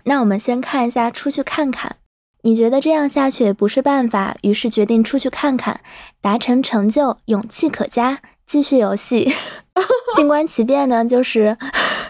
[0.03, 1.97] 那我们先看一下，出去看看。
[2.41, 5.81] 你觉得这样下去也不是办法，于是决定出去看看，
[6.21, 9.33] 达成成就，勇气可嘉，继续游戏。
[10.15, 11.57] 静观其变呢，就是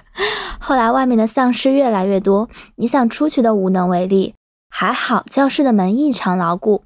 [0.60, 4.36] 后来外面的丧尸越来越多，你想出去都无能为力。
[4.70, 6.84] 还好教室的门异常牢固。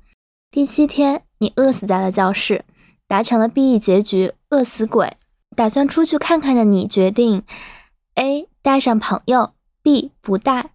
[0.49, 2.63] 第七天，你饿死在了教室，
[3.09, 5.17] 达成了 B E 结局，饿死鬼。
[5.53, 7.43] 打算出去看看的你决定
[8.15, 9.51] ：A 带上朋友
[9.83, 10.71] ，B 不带。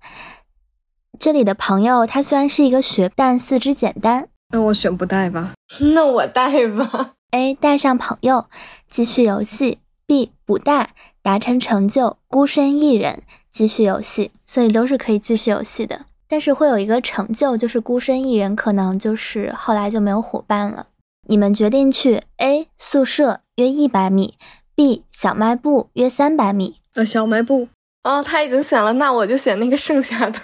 [1.19, 4.29] 这里的朋友他虽然是一个学，但四肢简单。
[4.51, 5.55] 那我选不带吧。
[5.95, 7.15] 那我带吧。
[7.33, 8.47] A 带上朋友，
[8.89, 9.79] 继续游戏。
[10.07, 14.31] B 不带，达成成就，孤身一人，继续游戏。
[14.47, 16.07] 所以都是可以继续游戏的。
[16.27, 20.87] 但是会有一个成就，就是孤身一人，可能就是后来就没有伙伴了。
[21.27, 24.39] 你们决定去 A 宿舍约一百米
[24.75, 26.77] ，B 小卖部约三百米。
[26.95, 27.69] 呃，小卖部。
[28.05, 30.41] 哦，他已经选了，那我就选那个剩下的。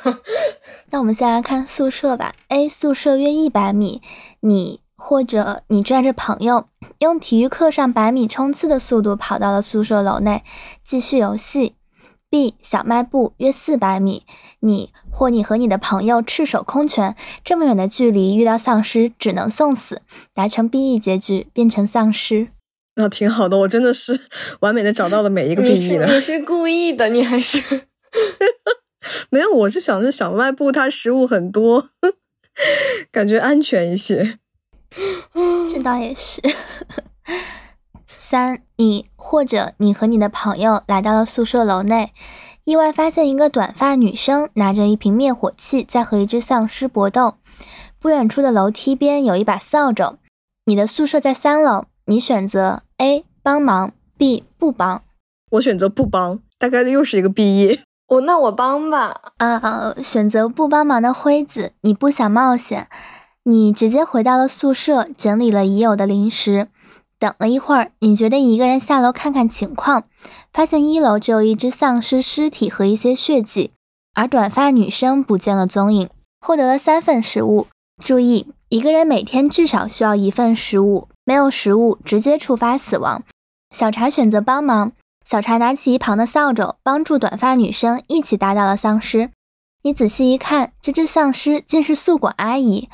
[0.91, 2.35] 那我们先来看宿舍吧。
[2.49, 4.03] A 宿舍约一百米，
[4.41, 10.43] 你或者你拽着朋友，用体育课上百米冲刺的速度跑到了宿舍楼内，
[10.83, 11.77] 继续游戏。
[12.29, 14.25] B 小卖部约四百米，
[14.59, 20.03] 你或你和你的朋友赤手空拳，这么远的距离遇到丧尸只能送死，
[20.35, 22.49] 达成 B E 结局变成丧尸。
[22.97, 24.21] 那挺好的，我真的是
[24.61, 26.07] 完美的找到了每一个 B E 的。
[26.07, 27.63] 你是故意的，你还是
[29.31, 29.51] 没有？
[29.53, 31.89] 我是想着小卖部它食物很多，
[33.11, 34.39] 感觉安全一些。
[35.69, 36.41] 这倒也是。
[38.17, 42.13] 三，你或者你和你的朋友来到了宿舍楼内，
[42.65, 47.35] 意外发现一个短发女生拿着一瓶灭火器在和一只丧尸搏斗。
[47.99, 50.19] 不远处的楼梯边有一把扫帚。
[50.65, 55.03] 你的宿舍在三楼，你选择 A 帮忙，B 不帮。
[55.51, 57.81] 我选择不帮，大概率又是一个 B。
[58.09, 59.33] 我 那我帮吧。
[59.39, 62.89] 啊，选择不帮忙的辉子，你不想冒险，
[63.45, 66.69] 你直接回到了宿舍，整理了已有的零食。
[67.19, 70.05] 等了一会儿，你决定一个人下楼看看情况，
[70.53, 73.71] 发现一楼只有一只丧尸尸体和一些血迹，
[74.15, 76.11] 而短发女生不见了踪影。
[76.41, 77.67] 获得了三份食物，
[78.05, 83.23] 注意，一个人每天至少需要一份食物，没有食物直接触发死亡。
[83.71, 84.93] 小茶选择帮忙，
[85.25, 89.31] 小茶拿起一旁的扫帚，帮助短发女生一起打倒了丧尸。
[89.83, 92.89] 你仔细一看，这只丧尸竟是宿管阿姨。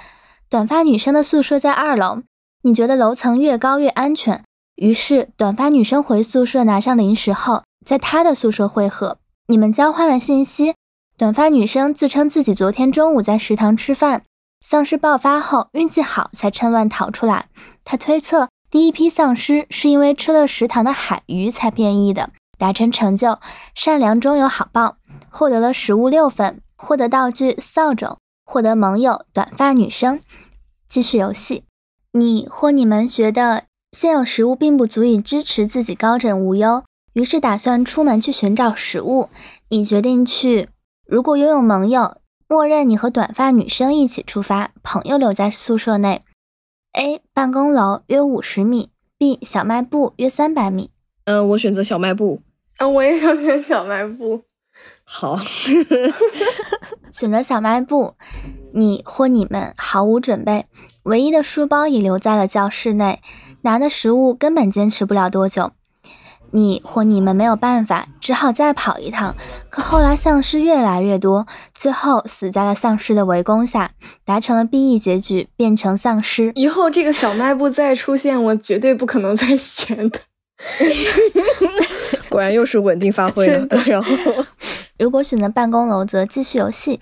[0.48, 2.22] 短发女生的宿舍在二楼。
[2.62, 4.44] 你觉得楼层越高越安全，
[4.76, 9.18] 于是短发女生回宿舍拿上零食后，在她的宿舍汇合。
[9.46, 10.74] 你们交换了信息。
[11.16, 14.22] 短发女生自称自己昨天中午在食堂吃饭，
[14.64, 17.46] 丧尸爆发后运气好才趁乱逃出来。
[17.84, 22.30] 他推测第一批丧尸是因为吃了食堂的海鱼才变异的。
[22.58, 23.38] 达成成就，
[23.74, 24.98] 善良终有好报，
[25.30, 30.20] 获得了食物六份，获得道具扫帚，获得盟友短发女生。
[30.86, 31.64] 继续游戏。
[32.12, 36.84] 你或你们觉得现有食物并不足以支持自己高枕无忧，
[37.14, 39.30] 于是打算出门去寻找食物。
[39.70, 40.68] 你决定去
[41.06, 42.18] 如果拥有盟友，
[42.50, 46.24] 默认你和短发女生一起出发，朋友留在宿舍内。
[46.94, 50.90] A 办公楼约五十米，B 小卖部约三百米。
[51.26, 52.42] 嗯，我选择小卖部。
[52.78, 54.42] 嗯，我也想选小卖部。
[55.04, 55.38] 好，
[57.14, 58.16] 选择小卖部，
[58.74, 60.66] 你或你们毫无准备，
[61.04, 63.20] 唯一的书包也留在了教室内，
[63.62, 65.70] 拿的食物根本坚持不了多久。
[66.52, 69.34] 你或你们没有办法，只好再跑一趟。
[69.68, 73.92] 可后来丧尸越来越多，最后死在了丧尸的围攻下，
[74.24, 76.52] 达成了 B E 结局，变成丧尸。
[76.54, 80.20] 以后这个小卖部再出现，我绝对不可能再选的。
[82.28, 83.76] 果然又是稳定发挥的。
[83.86, 84.10] 然后，
[84.98, 87.00] 如果选择办公楼，则继续游戏。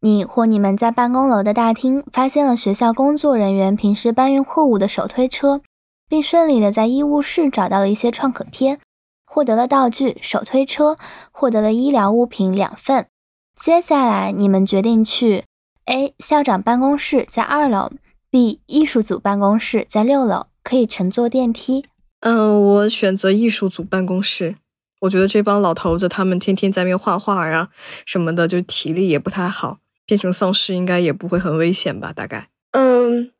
[0.00, 5.62] 你或你们在办公楼的大厅发现了学校工作人员平时搬运货物的手推车，
[6.08, 8.78] 并顺利的在医务室找到了一些创可贴，
[9.24, 10.96] 获得了道具手推车，
[11.32, 13.08] 获得了医疗物品两份。
[13.54, 15.44] 接下来，你们决定去
[15.86, 17.90] A 校长办公室，在二楼
[18.30, 21.84] ；B 艺术组办公室，在六楼，可以乘坐电梯。
[22.20, 24.56] 嗯，我选择艺术组办公室。
[25.00, 27.68] 我觉得这帮老头子他们天天在那边画画啊
[28.04, 32.12] 什么的，就体力也不太好，变成丧尸应该也不会很危险吧？
[32.12, 32.48] 大概。
[32.72, 33.32] 嗯，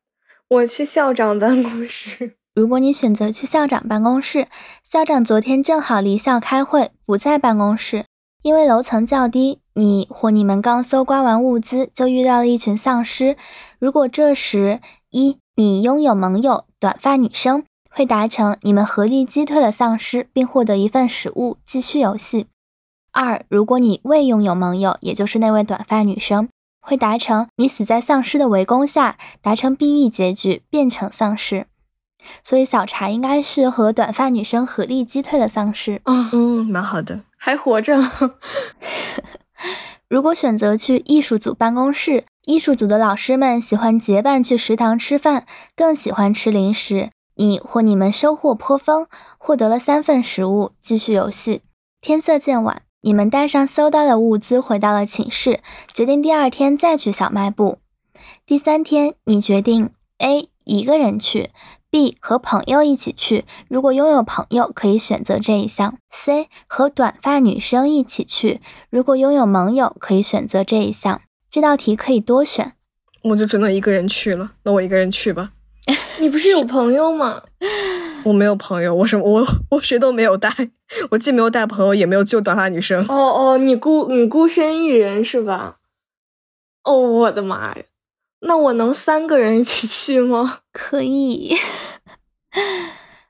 [0.49, 2.37] 我去校长办公室。
[2.57, 4.48] 如果你选择去校长办公室，
[4.82, 8.07] 校长昨天正好离校开会，不在办公室，
[8.42, 9.61] 因为楼层较低。
[9.74, 13.36] 你或你们刚搜刮完物资，就遇到了一群丧尸。
[13.78, 14.80] 如果这时
[15.11, 17.62] 一你拥有盟友短发女生。
[17.90, 22.46] 会达成你们合力击退了丧尸，并获得一份食物，继续游戏。
[23.11, 26.50] 二，如果你未拥有盟友，也就是那位短发女生，
[26.82, 31.68] 会达成你死在丧尸的围攻下，达成 B E 结局，变成丧尸。
[32.45, 36.01] 所以小茶应该是和短发女生合力击退了丧尸。
[36.05, 37.99] 嗯嗯，蛮好的，还活着。
[40.09, 47.11] 如果选择去艺术组办公室，艺术组的老师们喜欢结伴去食堂吃饭，更喜欢吃零食。
[47.39, 51.62] 你或你们收获颇丰，获得了三份食物，继续游戏。
[52.01, 55.61] 天色渐晚，你们带上搜到的物资回到了寝室，
[55.93, 57.79] 决定第二天再去小卖部。
[58.47, 61.51] 第三天，你决定 A 一个人去
[61.91, 63.45] ，B 和朋友一起去。
[63.68, 65.99] 如果拥有朋友，可以选择这一项。
[66.11, 68.61] C 和短发女生一起去，
[68.91, 71.20] 如果拥有盟友，可以选择这一项。
[71.51, 72.74] 这道题可以多选，
[73.22, 74.53] 我就只能一个人去了。
[74.64, 75.53] 那我一个人去吧。
[76.18, 77.43] 你不是有朋友吗？
[78.24, 80.51] 我没有朋友，我什么我我谁都没有带，
[81.12, 83.07] 我既没有带朋友，也没有救短发女生。
[83.09, 85.76] 哦哦，你孤你孤身一人是吧？
[86.82, 87.84] 哦，我的妈呀！
[88.41, 90.59] 那我能三个人一起去吗？
[90.72, 91.57] 可以。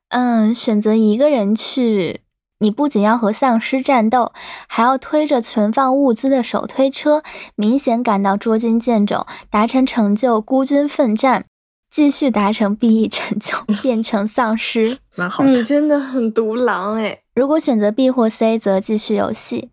[0.09, 2.21] 嗯，选择一个人去，
[2.61, 4.33] 你不仅要和丧尸战斗，
[4.69, 7.23] 还要推着存放物资的手推车，
[7.55, 11.45] 明显感到捉襟见肘，达成成就，孤军奋战。
[11.89, 15.51] 继续达成 B E 成就，变成丧尸， 蛮好的。
[15.51, 17.21] 你真的很独狼哎！
[17.35, 19.71] 如果选择 B 或 C，则继续游戏。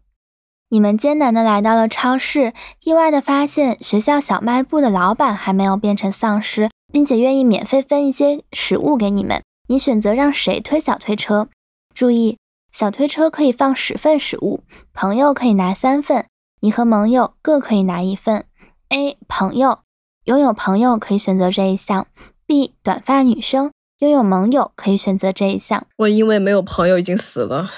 [0.74, 9.44] 你们艰难的来到了超市，意外的发现学校小卖部的老板还没有变成丧尸，并且愿意免费分一些食物给你们。
[9.68, 11.48] 你选择让谁推小推车？
[11.94, 12.40] 注意，
[12.72, 14.64] 小推车可以放十份食物，
[14.96, 16.26] 朋友可以拿三份，
[16.62, 18.46] 你和盟友各可以拿一份。
[18.90, 19.82] A 朋友。
[20.26, 22.08] 拥有朋友可以选择这一项。
[22.48, 25.86] B 短发女生拥有盟友可以选择这一项。
[25.98, 27.70] 我因为没有朋友已经死了，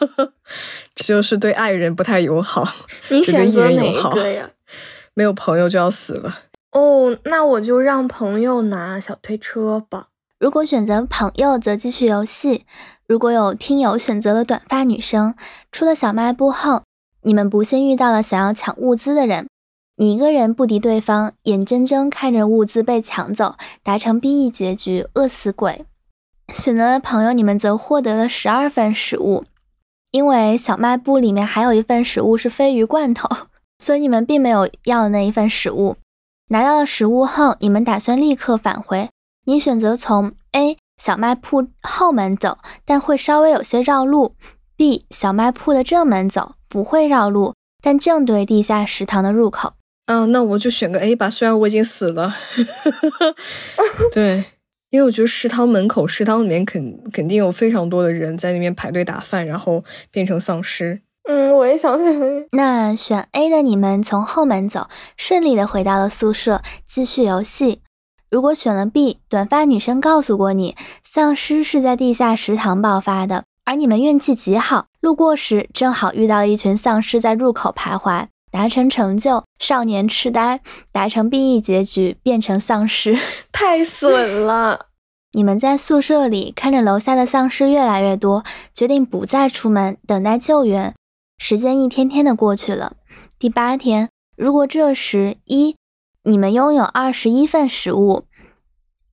[0.94, 2.66] 就是对爱人不太友好。
[3.10, 4.50] 你选择哪一个呀？
[5.14, 6.40] 没有朋友就要死了。
[6.72, 10.08] 哦，那我就让朋友拿小推车吧。
[10.40, 12.66] 如果选择朋友，则继续游戏。
[13.06, 15.34] 如果有听友选择了短发女生，
[15.70, 16.82] 出了小卖部后，
[17.22, 19.46] 你们不幸遇到了想要抢物资的人。
[19.96, 25.86] 你一个人不敌对方，眼睁睁看着物资被抢走，达成 B E 结局，饿死鬼。
[26.48, 29.44] 选择了朋友，你们则获得了十二份食物，
[30.14, 33.28] 因为小卖部里面还有一份食物是鲱鱼罐头，
[33.80, 35.96] 所以你们并没有要那一份食物。
[36.50, 39.08] 拿到了食物后，你们打算立刻返回。
[39.46, 44.36] 你选择从 A 小卖铺后门走，但会稍微有些绕路
[44.78, 49.72] ；B 小卖铺的正门走，不会绕路，但正对地下食堂的入口。
[50.06, 52.36] 嗯，那我就选个 A 吧，虽然我已经死了。
[54.14, 54.44] 对，
[54.94, 59.82] 因为我觉得食堂门口，食堂里面肯肯定有非常多的人在那边排队打饭，然后
[60.12, 61.02] 变成丧尸。
[61.28, 62.46] 嗯，我也想选。
[62.52, 64.86] 那选 A 的你们从后门走，
[65.16, 67.80] 顺利的回到了宿舍，继续游戏。
[68.30, 80.60] 如果选了 B，短发女生告诉过你，丧尸是在地下食堂爆发的，而你们运气极好，路过时正好遇到一群丧尸在入口徘徊，达成成就，少年痴呆，
[80.92, 83.18] 达成 BE 结局，变成丧尸，
[83.50, 84.86] 太损了。
[85.32, 90.94] 你们在宿舍里看着楼下的丧尸越来越多，决定不再出门等待救援。
[91.36, 92.92] 时间一天天的过去了，
[93.40, 95.74] 第八天，如果这时一
[96.22, 98.22] 你们拥有二十一份食物，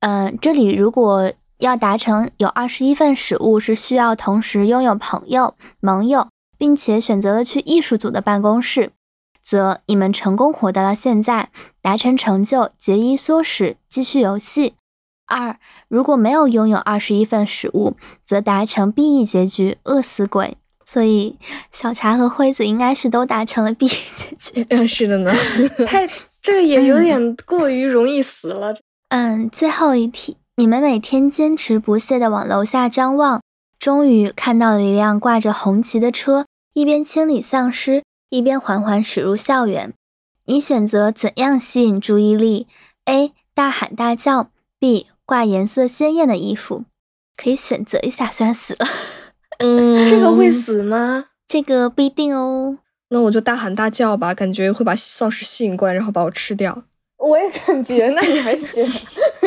[0.02, 6.28] 嗯，这里如果要达成有二十一份食物，是需要同时拥有朋友、盟友，
[6.60, 8.92] 并且选择了去艺术组的办公室，
[9.52, 11.50] 则你们成功活到了现在，
[11.82, 14.76] 达成成就，节衣缩食，继续游戏。
[15.28, 15.58] 二，
[15.90, 20.56] 如果没有拥有二十一份食物，则达成 BE 结局，饿死鬼。
[20.86, 21.38] 所以
[21.70, 24.66] 小茶和辉子应该是都达成了 BE 结局。
[24.72, 25.34] 嗯，是的呢。
[25.86, 26.08] 太，
[26.42, 28.74] 这个也有点过于容易死了。
[29.10, 33.42] 嗯，最后一题，你们每天坚持不懈地往楼下张望，
[33.78, 39.94] 终于看到了一辆挂着红旗的车，一边清理丧尸，一边缓缓驶入校园。
[40.46, 42.66] 你选择怎样吸引注意力
[43.06, 43.34] ？A.
[43.54, 44.50] 大喊大叫。
[44.80, 45.08] B.
[45.26, 46.86] 挂颜色鲜艳的衣服，
[47.38, 48.32] 可以选择一下。
[48.32, 48.88] 虽然死了，
[49.60, 51.26] 嗯， 这个会死吗？
[51.46, 52.80] 这个不一定哦。
[53.10, 56.86] 那我就大喊大叫吧，感觉会把丧尸吸引过来，然后把我吃掉。
[57.18, 58.84] 我也感觉，那你还嫌，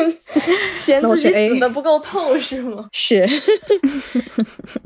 [0.73, 2.87] 嫌自己死的不够透是吗？
[2.93, 3.27] 是。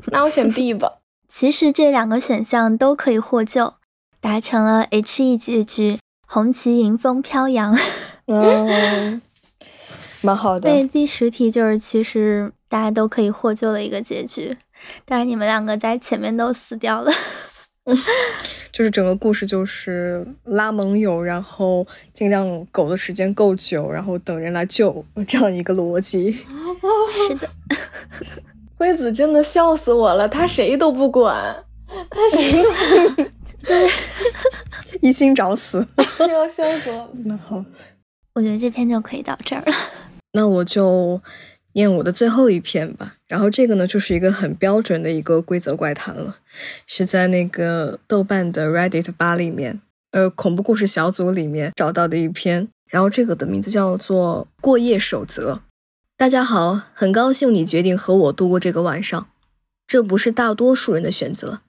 [0.06, 0.94] 那我选 B 吧。
[1.28, 3.74] 其实这两个选项都可以获救，
[4.20, 7.76] 达成了 HE 结局，红旗迎风飘扬。
[8.26, 9.22] 嗯。
[10.22, 10.70] 蛮好的。
[10.70, 14.54] 对，第十题就是其实大家都可以获救的一个结局，
[15.06, 17.10] 但是你们两个在前面都死掉了。
[18.70, 26.30] 就是整个故事就是拉盟友，然后尽量苟的时间够久，然后等人来救这样一个逻辑。
[26.32, 27.48] 是的，
[28.76, 31.64] 辉子真的笑死我了，他谁都不管，
[32.10, 32.70] 他谁都
[33.14, 33.30] 不
[33.64, 33.88] 对，
[35.00, 35.86] 一心找死，
[36.28, 37.10] 要笑死了。
[37.24, 37.64] 那好，
[38.34, 39.72] 我觉得这篇就可以到这儿了。
[40.32, 41.20] 那我就
[41.72, 43.16] 念我的最后一篇吧。
[43.26, 46.38] 然后这个呢，就是一个很标准的一个规则怪谈了，
[46.86, 49.80] 是在那个豆瓣的 Reddit 吧里面，
[50.10, 52.68] 呃，恐怖故事小组里面找到的一篇。
[52.88, 55.54] 然后这个的名字叫做《过夜守则》。
[56.16, 59.28] 大家好，很高兴你决定和我度过这个晚上。
[59.86, 61.62] 这不是大多数人的选择，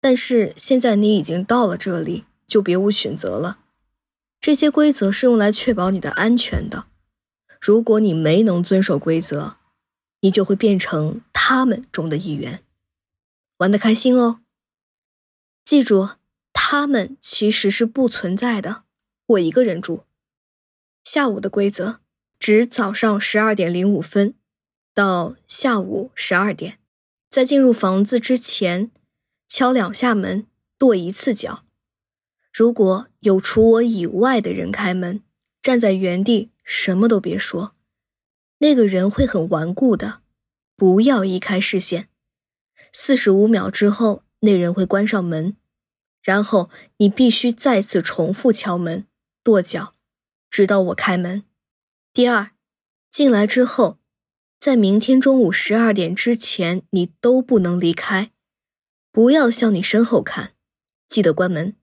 [0.00, 3.60] 但是现在你已经到了这里，就别无选择了。
[4.38, 6.84] 这些规则是用来确保你的安全的。
[7.58, 9.56] 如果你没能遵守规则，
[10.20, 12.62] 你就会变成他们中的一员。
[13.56, 14.40] 玩得开心哦！
[15.64, 16.16] 记住，
[16.52, 18.82] 他们其实是不存在的。
[19.24, 20.04] 我一个人住。
[21.02, 22.00] 下午的规则，
[22.38, 24.34] 指早上十二点零五分
[24.92, 26.78] 到下午十二点，
[27.30, 28.90] 在进入房子之前，
[29.48, 30.46] 敲两下门，
[30.76, 31.64] 跺一次脚。
[32.52, 35.22] 如果有除我以外的人开门，
[35.60, 36.50] 站在原地。
[36.64, 37.74] 什么都别说，
[38.58, 40.22] 那个人会很顽固的。
[40.76, 42.08] 不要移开视线。
[42.92, 45.56] 四十五秒之后，那人会关上门，
[46.22, 49.06] 然后你必须再次重复敲门、
[49.42, 49.92] 跺脚，
[50.48, 51.44] 直到我开门。
[52.12, 52.52] 第二，
[53.10, 53.98] 进来之后，
[54.60, 58.30] 在明天中午十二点之前，你都不能离开，
[59.10, 60.54] 不要向你身后看，
[61.08, 61.76] 记得关门。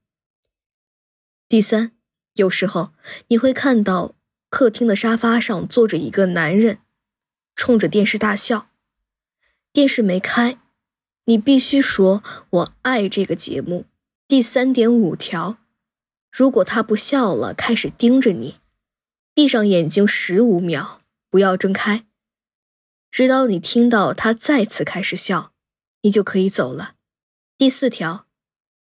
[1.50, 1.92] 第三，
[2.36, 2.94] 有时候
[3.28, 4.16] 你会看到。
[4.52, 6.80] 客厅的沙发上坐着一个男人，
[7.56, 8.72] 冲着电视大笑。
[9.72, 10.60] 电视没开，
[11.26, 13.86] 你必须说“我爱这个节目”。
[14.28, 15.60] 第三点五条，
[16.32, 18.56] 如果他不笑了，开始盯着你，
[19.36, 20.98] 闭上眼睛十五秒，
[21.30, 22.08] 不要睁开，
[23.12, 25.54] 直到你听到他再次开始笑，
[26.02, 26.96] 你就可以走了。
[27.56, 28.26] 第四条，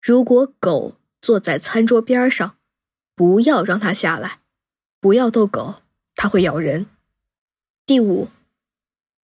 [0.01, 2.57] 如果狗坐在餐桌边上，
[3.15, 4.41] 不要让它下来。
[5.01, 5.83] 不要逗狗，
[6.15, 6.87] 它会咬人。
[7.87, 8.29] 第五，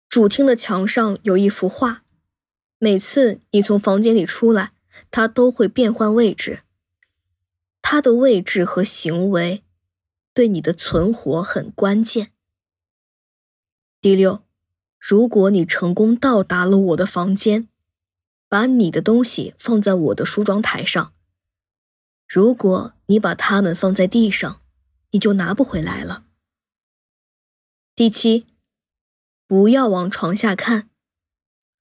[0.08, 2.02] 主厅的墙上有一幅画，
[2.78, 4.72] 每次你从房间里出来，
[5.10, 6.64] 它都会变换位置。
[7.82, 9.62] 它的位置和行为
[10.34, 12.32] 对你的存活很关键。
[14.00, 14.42] 第六，
[14.98, 17.68] 如果你成功到达了我的房间，
[18.48, 21.12] 把你的东西放在我的梳妆台上。
[22.32, 24.60] 如果你把它们放在地上，
[25.10, 26.26] 你就拿不回来了。
[27.96, 28.46] 第七，
[29.48, 30.88] 不要往床下看。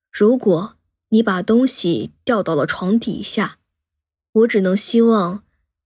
[0.09, 0.75] 如果
[1.09, 3.59] 你把东西掉到了床底下，
[4.31, 5.43] 我只能希望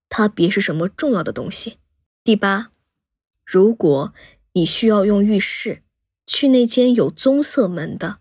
[0.08, 1.78] 它别是什么重要的东西。
[2.24, 2.72] 第八，
[3.44, 4.14] 如果
[4.54, 5.82] 你需要用浴室，
[6.26, 8.20] 去那间有棕色门的，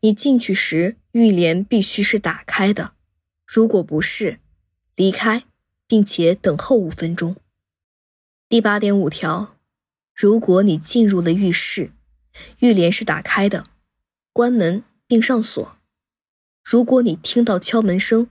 [0.00, 2.94] 你进去时浴帘必须是打开的，
[3.44, 4.40] 如果不是，
[4.96, 5.44] 离开，
[5.90, 7.34] 并且等候五分钟。
[8.48, 9.56] 第八点五条，
[10.14, 11.90] 如果你进入了浴室，
[12.60, 13.66] 浴帘是打开的，
[14.32, 15.76] 关门并上锁。
[16.62, 18.28] 如果你听到敲门声，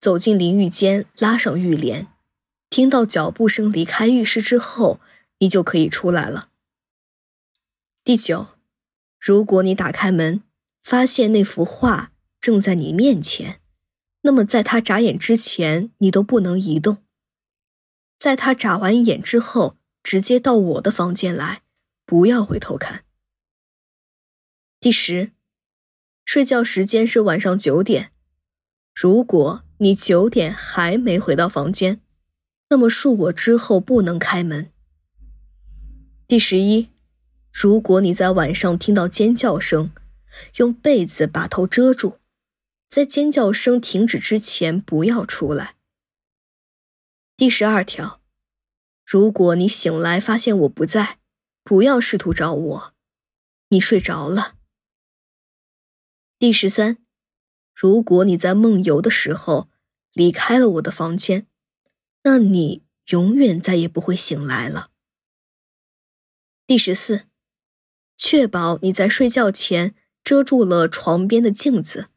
[0.00, 2.08] 走进淋浴间，拉上浴帘，
[2.68, 4.98] 听到脚步声离开浴室之后，
[5.38, 6.48] 你就可以出来了。
[8.02, 8.48] 第九，
[9.20, 10.42] 如果你打开门，
[10.82, 13.60] 发现那幅画正在你面前，
[14.20, 16.98] 那么在他眨眼之前，你都不能移动。
[18.18, 21.62] 在他眨完眼之后，直接到我的房间来，
[22.04, 23.04] 不要回头看。
[24.80, 25.32] 第十，
[26.24, 28.12] 睡觉时间是晚上九点。
[28.94, 32.00] 如果你九点还没回到房间，
[32.68, 34.72] 那么恕我之后不能开门。
[36.26, 36.88] 第十一，
[37.52, 39.92] 如果你在晚上听到尖叫声，
[40.56, 42.17] 用被子把头遮住，
[42.88, 45.76] 在尖叫声停止之前不要出来。
[47.36, 48.20] 第十二条，
[49.04, 51.18] 如果你醒来发现我不在，
[51.62, 52.94] 不要试图找我，
[53.68, 54.56] 你睡着了。
[56.38, 56.98] 第十三，
[57.74, 59.68] 如果你在梦游的时候
[60.12, 61.46] 离开了我的房间，
[62.22, 64.90] 那你永远再也不会醒来了。
[66.66, 67.26] 第十四，
[68.16, 72.08] 确保你在睡觉前遮住了床边的镜子，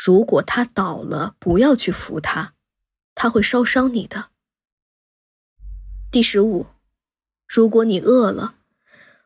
[0.00, 2.54] 如果他倒了，不要去扶他，
[3.16, 4.30] 他会烧伤你的。
[6.12, 6.66] 第十五，
[7.48, 8.54] 如果你饿了，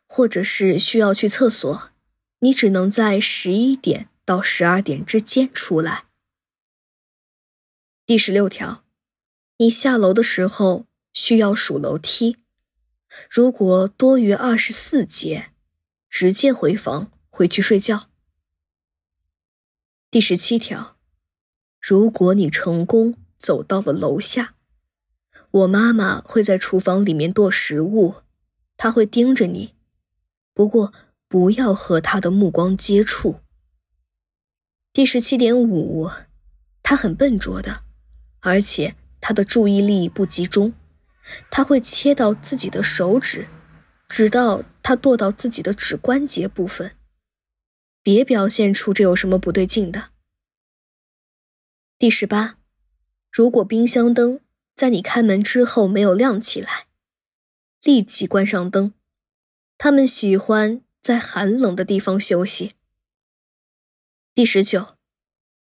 [0.08, 1.90] 或者是需要去厕所，
[2.38, 6.06] 你只能在十一点到十二点之间出来。
[8.06, 8.82] 第十六条，
[9.58, 12.38] 你下楼的时候需要数楼梯，
[13.28, 15.52] 如果多于二十四节，
[16.08, 18.08] 直接回房回去睡觉。
[20.12, 20.98] 第十七条，
[21.80, 23.14] 如果你成功。
[23.38, 24.54] 走到了楼下，
[25.50, 28.16] 我妈妈会在厨房里面剁食物，
[28.76, 29.74] 她会盯着你，
[30.52, 30.92] 不过
[31.28, 33.40] 不要和她的目光接触。
[34.92, 36.10] 第十七点五，
[36.82, 37.82] 她很笨拙的，
[38.40, 40.74] 而且她的注意力不集中，
[41.50, 43.48] 她会切到自己的手指，
[44.08, 46.94] 直到她剁到自己的指关节部分。
[48.02, 50.10] 别表现出这有什么不对劲的。
[51.98, 52.58] 第十八。
[53.30, 54.40] 如果冰箱灯
[54.74, 56.86] 在你开门之后没有亮起来，
[57.82, 58.92] 立即关上灯。
[59.78, 62.74] 他们喜欢在寒冷的地方休息。
[64.34, 64.98] 第十九，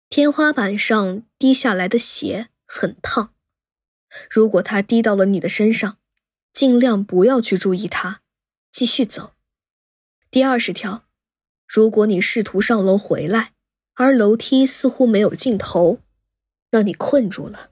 [0.09, 3.33] 天花板上滴下来的血很烫，
[4.29, 5.97] 如果它滴到了你的身上，
[6.51, 8.21] 尽量不要去注意它，
[8.69, 9.33] 继续走。
[10.29, 11.04] 第二十条，
[11.67, 13.53] 如果你试图上楼回来，
[13.95, 15.99] 而楼梯似乎没有尽头。
[16.71, 17.71] 那你困住了，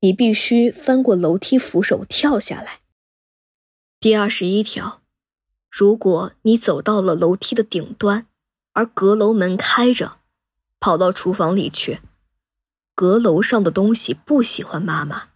[0.00, 2.78] 你必须翻过楼梯扶手跳下来。
[4.00, 5.02] 第二十一条，
[5.68, 8.26] 如果你走到了楼梯的顶端，
[8.72, 10.18] 而阁楼门开着，
[10.78, 12.00] 跑到厨房里去。
[12.94, 15.30] 阁楼上的东西不喜欢妈妈。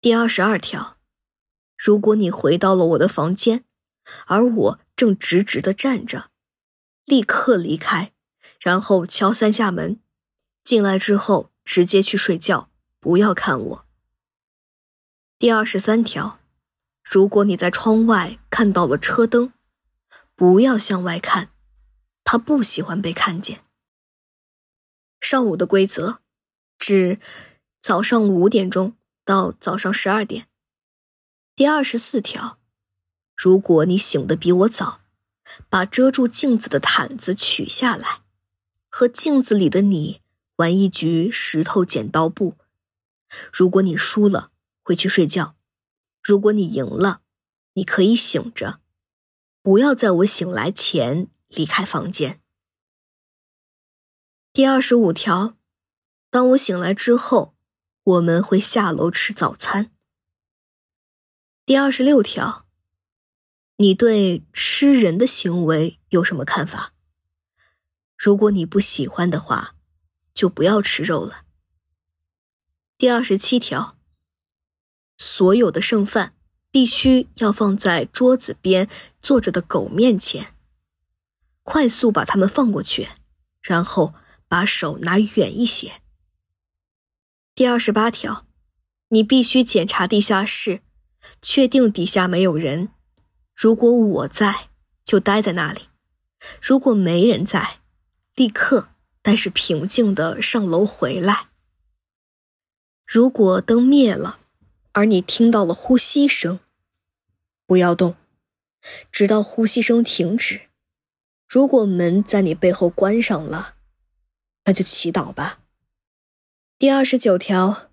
[0.00, 0.96] 第二十二条，
[1.78, 3.64] 如果你回到了我的房间，
[4.26, 6.31] 而我正直直的站着，
[7.04, 8.12] 立刻离开，
[8.60, 10.00] 然后敲三下门，
[10.62, 11.50] 进来之后。
[11.64, 13.86] 直接去睡觉，不要看我。
[15.38, 16.40] 第二十三条，
[17.04, 19.52] 如果你在窗外看到了车灯，
[20.34, 21.50] 不要向外看，
[22.24, 23.62] 他不喜欢被看见。
[25.20, 26.18] 上午的规则，
[26.80, 27.20] 指
[27.80, 30.48] 早上五点钟到早上十二点。
[31.54, 32.58] 第二十四条，
[33.36, 35.00] 如果你醒得比我早，
[35.68, 38.22] 把遮住镜子的毯子取下来，
[38.88, 40.20] 和镜子里的你。
[40.56, 42.56] 玩一局石头剪刀布，
[43.52, 44.52] 如果你输了，
[44.84, 45.56] 回去睡觉；
[46.22, 47.22] 如果你赢了，
[47.72, 48.78] 你可以醒着，
[49.62, 52.40] 不要在我醒来前离开房间。
[54.52, 55.56] 第二十五条，
[56.30, 57.54] 当我醒来之后，
[58.04, 59.90] 我们会下楼吃早餐。
[61.64, 62.66] 第二十六条，
[63.82, 66.92] 你对吃人的行为有什么看法？
[68.16, 69.74] 如果你不喜欢的话。
[70.34, 71.44] 就不要吃肉了。
[72.96, 73.98] 第二十七条，
[75.18, 76.34] 所有的剩饭
[76.70, 78.88] 必须要放在桌子边
[79.20, 80.54] 坐着的狗面前，
[81.62, 83.08] 快速把它们放过去，
[83.60, 84.14] 然后
[84.48, 86.00] 把手拿远一些。
[87.54, 88.46] 第二十八条，
[89.08, 90.80] 你必须检查地下室，
[91.42, 92.88] 确定底下没有人。
[93.54, 94.68] 如果我在，
[95.04, 95.82] 就待在那里；
[96.60, 97.80] 如果没人在，
[98.34, 98.88] 立刻
[99.20, 101.48] 但是平静的上楼回来。
[103.06, 104.40] 如果灯灭了，
[104.92, 106.60] 而你听到了呼吸声，
[107.66, 108.16] 不要动，
[109.10, 110.62] 直到呼吸声停止。
[111.46, 113.76] 如果门在你背后关上了，
[114.64, 115.60] 那就祈祷吧。
[116.78, 117.90] 第二十九条，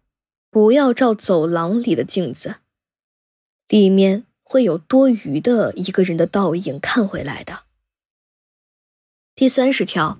[0.49, 2.55] 不要照走廊里的镜子，
[3.68, 7.66] 里面会有多余的一个人的倒影看回来的。
[9.36, 10.20] 第三十条，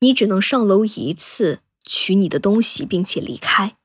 [0.00, 3.78] 你只能上楼一次，取你的东西，并且离开。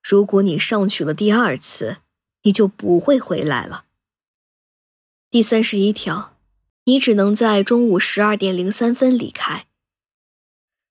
[0.00, 1.96] 如果你上去了第二次，
[2.42, 3.86] 你就不会回来了。
[5.30, 6.38] 第三十一条，
[6.84, 9.66] 你只能在中午十二点零三分离开。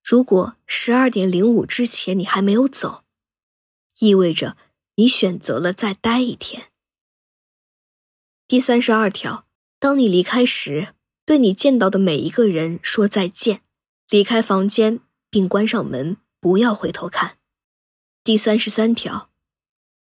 [0.04, 3.04] 如果十二点零五之前你还没有走，
[4.00, 4.58] 意味着
[4.96, 6.70] 你选择了再待一天。
[8.48, 9.44] 第三十二条，
[9.78, 10.94] 当你离开时，
[11.26, 13.60] 对你见到的每一个人说再见，
[14.08, 17.36] 离开房间并关上门，不要回头看。
[18.24, 19.28] 第三十三条，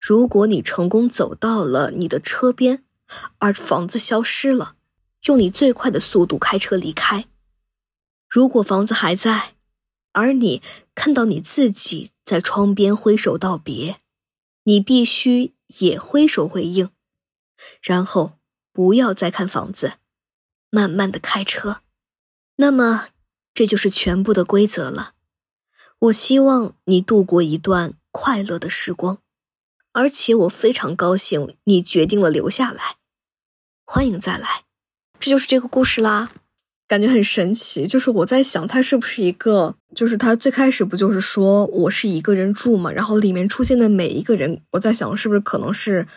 [0.02, 2.84] 如果你成功走到了你的车边，
[3.38, 4.78] 而房子消失了，
[5.26, 7.28] 用你最快的速度开车离开。
[8.28, 9.54] 如果房子还在，
[10.12, 10.64] 而你
[10.96, 14.02] 看到你自己在窗边挥手道别，
[14.64, 16.90] 你必须也挥手回应，
[17.82, 18.34] 然后
[18.72, 19.94] 不要再看房子，
[20.70, 21.82] 慢慢的开车。
[22.56, 23.08] 那么，
[23.54, 25.14] 这就是全部的规则了。
[26.00, 27.94] 我希望你度过一段。
[28.16, 29.18] 快乐的时光，
[29.92, 32.98] 而且我非常高兴你决定了留下来。
[33.88, 34.66] 欢迎再来，
[35.20, 36.30] 这就是这个故事啦。
[36.88, 42.92] 感觉很神奇，就是我在想，他是不是一个，就是他最开始不就是说我是一个人住嘛？
[42.92, 46.08] 然后里面出现的每一个人，我在想是不是可能是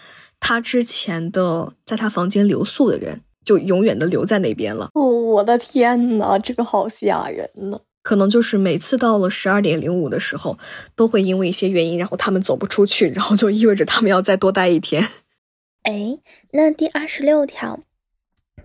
[0.41, 4.91] 他之前的在他房间留宿的人，就永远的留在那边了。
[4.95, 7.80] 哦，我的天呐，这个好吓人呢。
[8.03, 10.59] 可能就是每次到了十二点零五的时候，
[10.95, 15.09] 都会因为一些原因，然后他们走不出去，然后就意味着他们要再多待一天。
[15.82, 16.18] 哎，
[16.53, 17.80] 那第二十六条，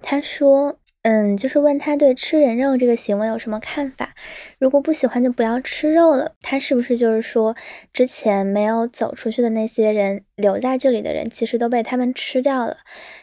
[0.02, 4.14] 他说，嗯，就是问他对吃人肉这个行为有什么看法？
[4.60, 6.36] 如果不喜欢就不要吃肉了。
[6.42, 7.56] 他是不是就是说，
[7.92, 12.78] 之前没有走出去的那些人，留在这里的人，其实都被他们吃掉了，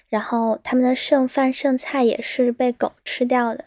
[0.09, 3.67] 然后他们的剩饭剩菜也是被狗吃掉的，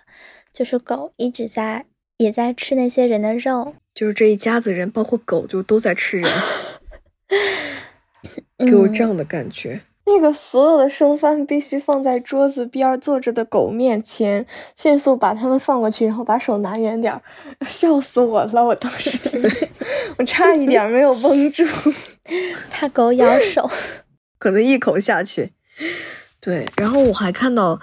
[0.51, 1.85] 就是狗一直在。
[2.17, 6.31] 也在吃那些人的肉，就是这一家子人，包括狗，就都在吃人
[8.69, 9.81] 给我这样的感觉。
[10.05, 14.45] 那个所有的剩饭必须放在桌子边坐着的狗面前，
[14.75, 17.21] 迅速把它们放过去，然后把手拿远点儿，
[17.67, 18.63] 笑死我了！
[18.63, 19.19] 我当时，
[20.17, 21.63] 我差一点没有绷住，
[22.71, 23.69] 怕狗咬手，
[24.37, 25.53] 可能一口下去。
[26.39, 27.79] 对，然后我还看到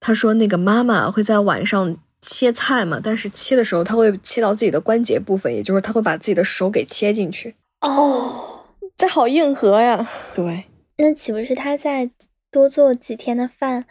[0.00, 1.96] 他说，那个妈妈会在晚上。
[2.22, 7.56] 切菜嘛，但是切的时候他会切到自己的关节部分，也就是他会把自己的手给切进去。
[7.80, 10.06] 哦，这好硬核呀！
[10.34, 10.66] 对，
[11.00, 12.10] 那岂不是他再
[12.50, 13.84] 多做几天的饭，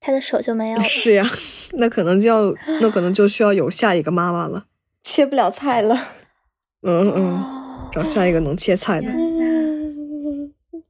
[0.00, 0.84] 他的手就没有了？
[0.84, 1.24] 是呀，
[1.74, 4.66] 那可能就要，那可能就需要有下一个妈妈了，
[5.02, 6.08] 切不了菜了。
[6.82, 9.10] 嗯嗯，找下一个能切菜的。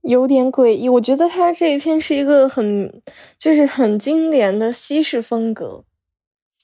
[0.03, 3.03] 有点诡异，我觉得他这一篇是一个很，
[3.39, 5.85] 就是很经典的西式风格。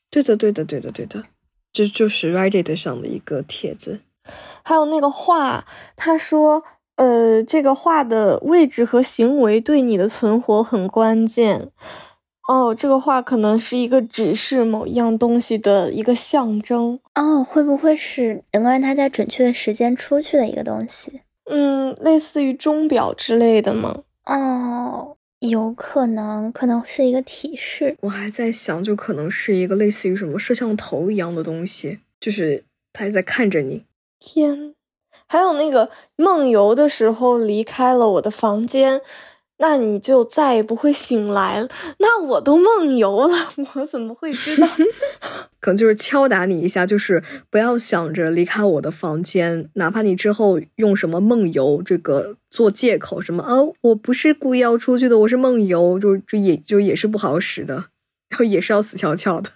[0.08, 1.24] 对的，对的，对的，对的，
[1.70, 4.00] 这就是 Reddit 上的一个帖子。
[4.64, 6.64] 还有那个画，他说，
[6.96, 11.70] 呃，这个画的位置和行为对你的存活很关键。
[12.48, 17.00] 哦，这个画可能是一个指示某一样东西的一个象征。
[17.14, 21.20] 哦，会不会是能够让他在准确的时间出去的一个东西？
[21.50, 24.02] 嗯，类似于钟表之类的吗？
[24.26, 25.16] 哦。
[25.40, 27.98] 有可能，可能是一个提示。
[28.00, 32.64] 我还在想，就可能是一个类似于什么摄像头一样的东西，就是
[32.94, 33.84] 他在看着你。
[34.18, 34.74] 天，
[35.26, 39.00] 还有那个梦游的时候离开了我的房间。
[39.58, 41.68] 那你就再也不会醒来了。
[41.98, 43.38] 那我都梦游了，
[43.76, 44.66] 我怎么会知道？
[45.60, 57.74] 可能就是敲打你一下，就是不要想着离开我的房间，哪怕你之后用什么梦游这个做借口，什么啊，我不是故意要出去的，我是梦游，就就也就也是不好使的，
[58.30, 59.50] 然后也是要死翘翘的，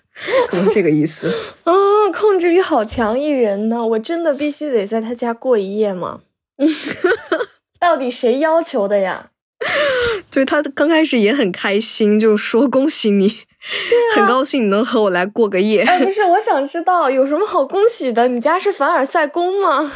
[0.48, 1.28] 可能这个意思。
[1.64, 1.72] 啊，
[2.12, 6.20] 控制欲好强，一人呢，我真的必须得在他家过一夜吗？
[7.78, 9.30] 到底谁要求的呀？
[10.30, 13.38] 对他刚开始也很开心，就说恭喜你，
[14.14, 15.82] 很高兴你能和我来过个夜。
[15.82, 18.28] 哎，不是，我想知道有什么好恭喜的？
[18.28, 19.92] 你家是凡尔赛宫吗？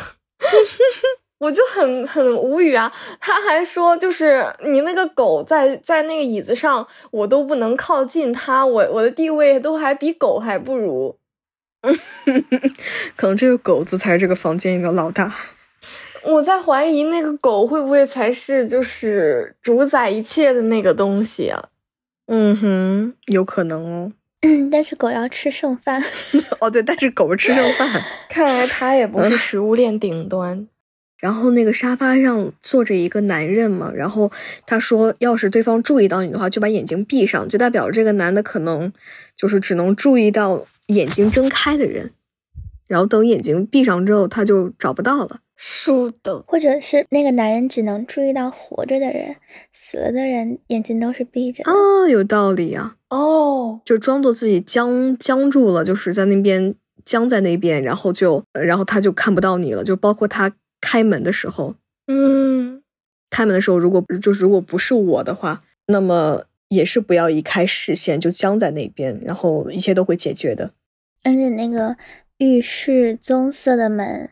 [1.42, 2.92] 我就很很无语啊！
[3.18, 11.16] 他还说，就是你那个狗在在那个椅子上，我都不能靠近它，我我的地位都还比狗还不如。
[13.16, 15.34] 可能这个狗子才是这个房间里的老大。
[16.22, 21.70] 我在怀疑那个狗会不会才是就是主宰一切的那个东西啊？
[22.28, 24.12] 嗯哼，有可能哦。
[24.70, 26.00] 但是狗要吃剩饭。
[26.62, 28.04] 哦，对，但是狗吃剩饭。
[28.30, 30.68] 看来它也不是食物链顶端。
[31.22, 34.32] 然后那个沙发上坐着一个男人嘛，然后
[34.66, 38.92] 他说，要是对方注意到你的话，就把眼睛闭上，就代表这个男的可能
[39.36, 42.10] 就是只能注意到眼睛睁开的人，
[42.88, 45.38] 然后等眼睛闭上之后，他就找不到了。
[45.56, 45.92] 是
[46.24, 49.36] 的，或者是那个男人只能注意到活着的人，
[49.72, 51.70] 死了的人眼睛都是闭着的。
[51.70, 52.96] 啊，有道理啊。
[53.10, 60.50] 哦，就装作自己僵僵住了，就是在那边僵在那边，然后就然后他就看不到你了，就包括他。
[60.82, 61.76] 开门的时候，
[62.06, 62.82] 嗯，
[63.30, 70.72] 开门的时候，如果就是如果不是我的话，那么也是不要移开视线，就僵在那边，然后一切都会解决的。
[71.22, 71.96] 而且那个
[72.38, 74.30] 浴室棕色的门，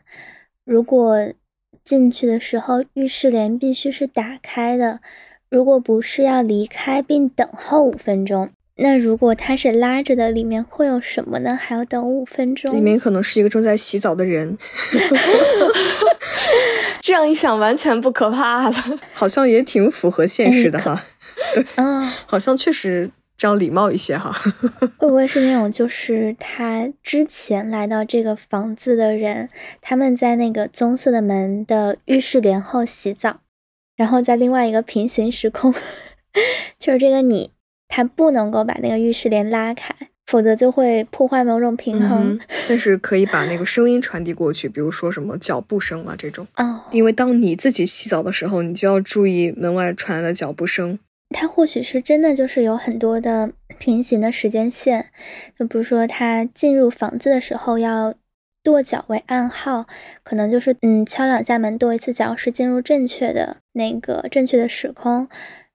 [0.65, 1.31] 如果
[1.83, 4.99] 进去的时候浴室帘必须是打开的，
[5.49, 8.49] 如果不是要离开并等候五分钟。
[8.81, 11.55] 那如果它是拉着的，里面会有什么呢？
[11.55, 12.75] 还要等五分钟？
[12.75, 14.57] 里面可能是一个正在洗澡的人。
[16.99, 18.75] 这样一想，完全不可怕了。
[19.13, 21.03] 好像也挺符合现实的哈。
[21.77, 24.31] 嗯，好像确实这样礼貌一些哈。
[24.97, 29.47] 会不会是那种，就是他之前来到这个房子的人，
[29.79, 33.41] 他们在那个棕色的门的浴室帘后洗澡，
[33.95, 35.73] 然后在另外一个平行时空，
[36.79, 37.51] 就是这个你。
[37.93, 39.93] 他不能够把那个浴室帘拉开，
[40.25, 42.39] 否则就会破坏某种平衡。
[42.69, 46.47] 但是可以把那个声音传递过去，比如说什么脚步声啊这种。
[46.55, 50.97] 哦，因为当你自己洗澡的时候，你就要注意门外传来的脚步声。
[51.33, 55.07] 它或许是真的就是有很多的平行的时间线，
[55.59, 58.13] 就比如说他进入房子的时候要
[58.63, 59.85] 跺脚为暗号，
[60.23, 65.27] 可能就是嗯敲两下门跺一次脚是进入正确的那个正确的时空。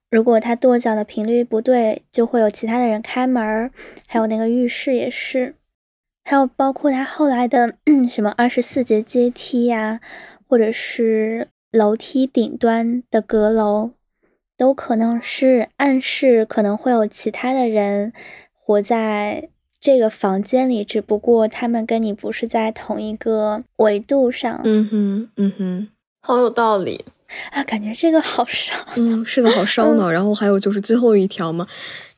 [0.09, 3.71] 如果他跺脚的频率不对，就会有其他的人开门儿，
[4.07, 5.55] 还有那个浴室也是，
[6.23, 7.75] 还有包括他后来的
[8.09, 9.99] 什么二十四节阶梯呀，
[10.47, 13.91] 或者是楼梯顶端的阁楼，
[14.55, 18.13] 都可能是暗示可能会有其他的人
[18.53, 19.49] 活在
[19.79, 24.61] 这个房间里，只不过他们跟你不是在同一个维度上。
[24.63, 25.89] 嗯哼，嗯哼，
[26.21, 27.03] 好有道理。
[27.51, 28.73] 啊，感觉这个好烧。
[28.95, 30.09] 嗯，是的，好烧脑。
[30.09, 31.67] 然后还有就是最后一条嘛，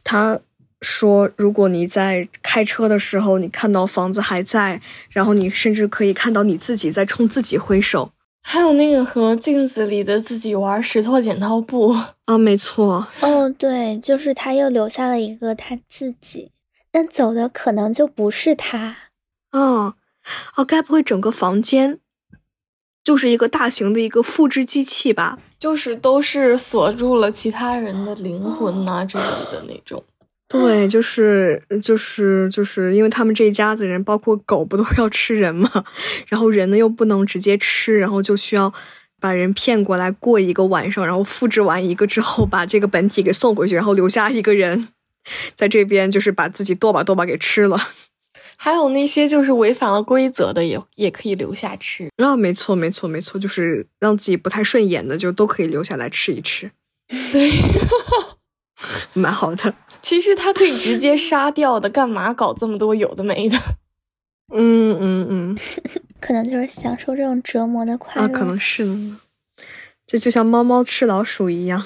[0.04, 0.40] 他
[0.82, 8.12] 说，如果你在开车的时候，你看到房子还在，然后你甚至可以看到你自己在冲自己挥手。
[8.42, 11.94] 还有那个和镜子里的自己玩石头剪刀布
[12.24, 13.06] 啊，没错。
[13.20, 16.52] 哦，对，就是他又留下了一个他自己，
[16.90, 18.96] 但走的可能就不是他。
[19.52, 19.96] 哦，
[20.56, 22.00] 哦，该不会整个房间？
[23.10, 30.04] 就是一个大型的一个复制机器吧，就是都是锁住了其他人的灵魂呐之类的那种。
[30.48, 35.72] 对，就是就是就是因为他们这一家子人，包括狗不都要吃人嘛，
[36.30, 38.72] 然后人呢又不能直接吃，然后就需要
[39.20, 44.88] 把人骗过来过一个晚上，然后复制完一个之后，把这个本体给送回去，然后留下一个人
[45.56, 47.80] 在这边，就是把自己剁吧剁吧给吃了。
[48.62, 52.10] 还有那些就是违反了规则的，也也可以留下吃。
[52.18, 56.70] 啊，没错，没错，没错，就是让自己不太顺眼的，就都可以留下来吃一吃。
[57.32, 57.50] 对，
[59.16, 59.74] 蛮好的。
[60.02, 63.58] 其实他可以直接杀掉的，干嘛搞这么多有的没的？
[64.54, 65.58] 嗯嗯嗯，
[66.20, 68.28] 可能就是享受这种折磨的快乐。
[68.28, 69.22] 啊，可能是呢。
[70.06, 71.86] 这就像猫猫吃老鼠一样。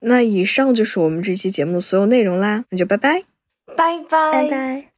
[0.00, 3.24] 那以上就是我们这期节目的所有内容啦，那就拜拜，
[3.76, 4.95] 拜拜，拜拜。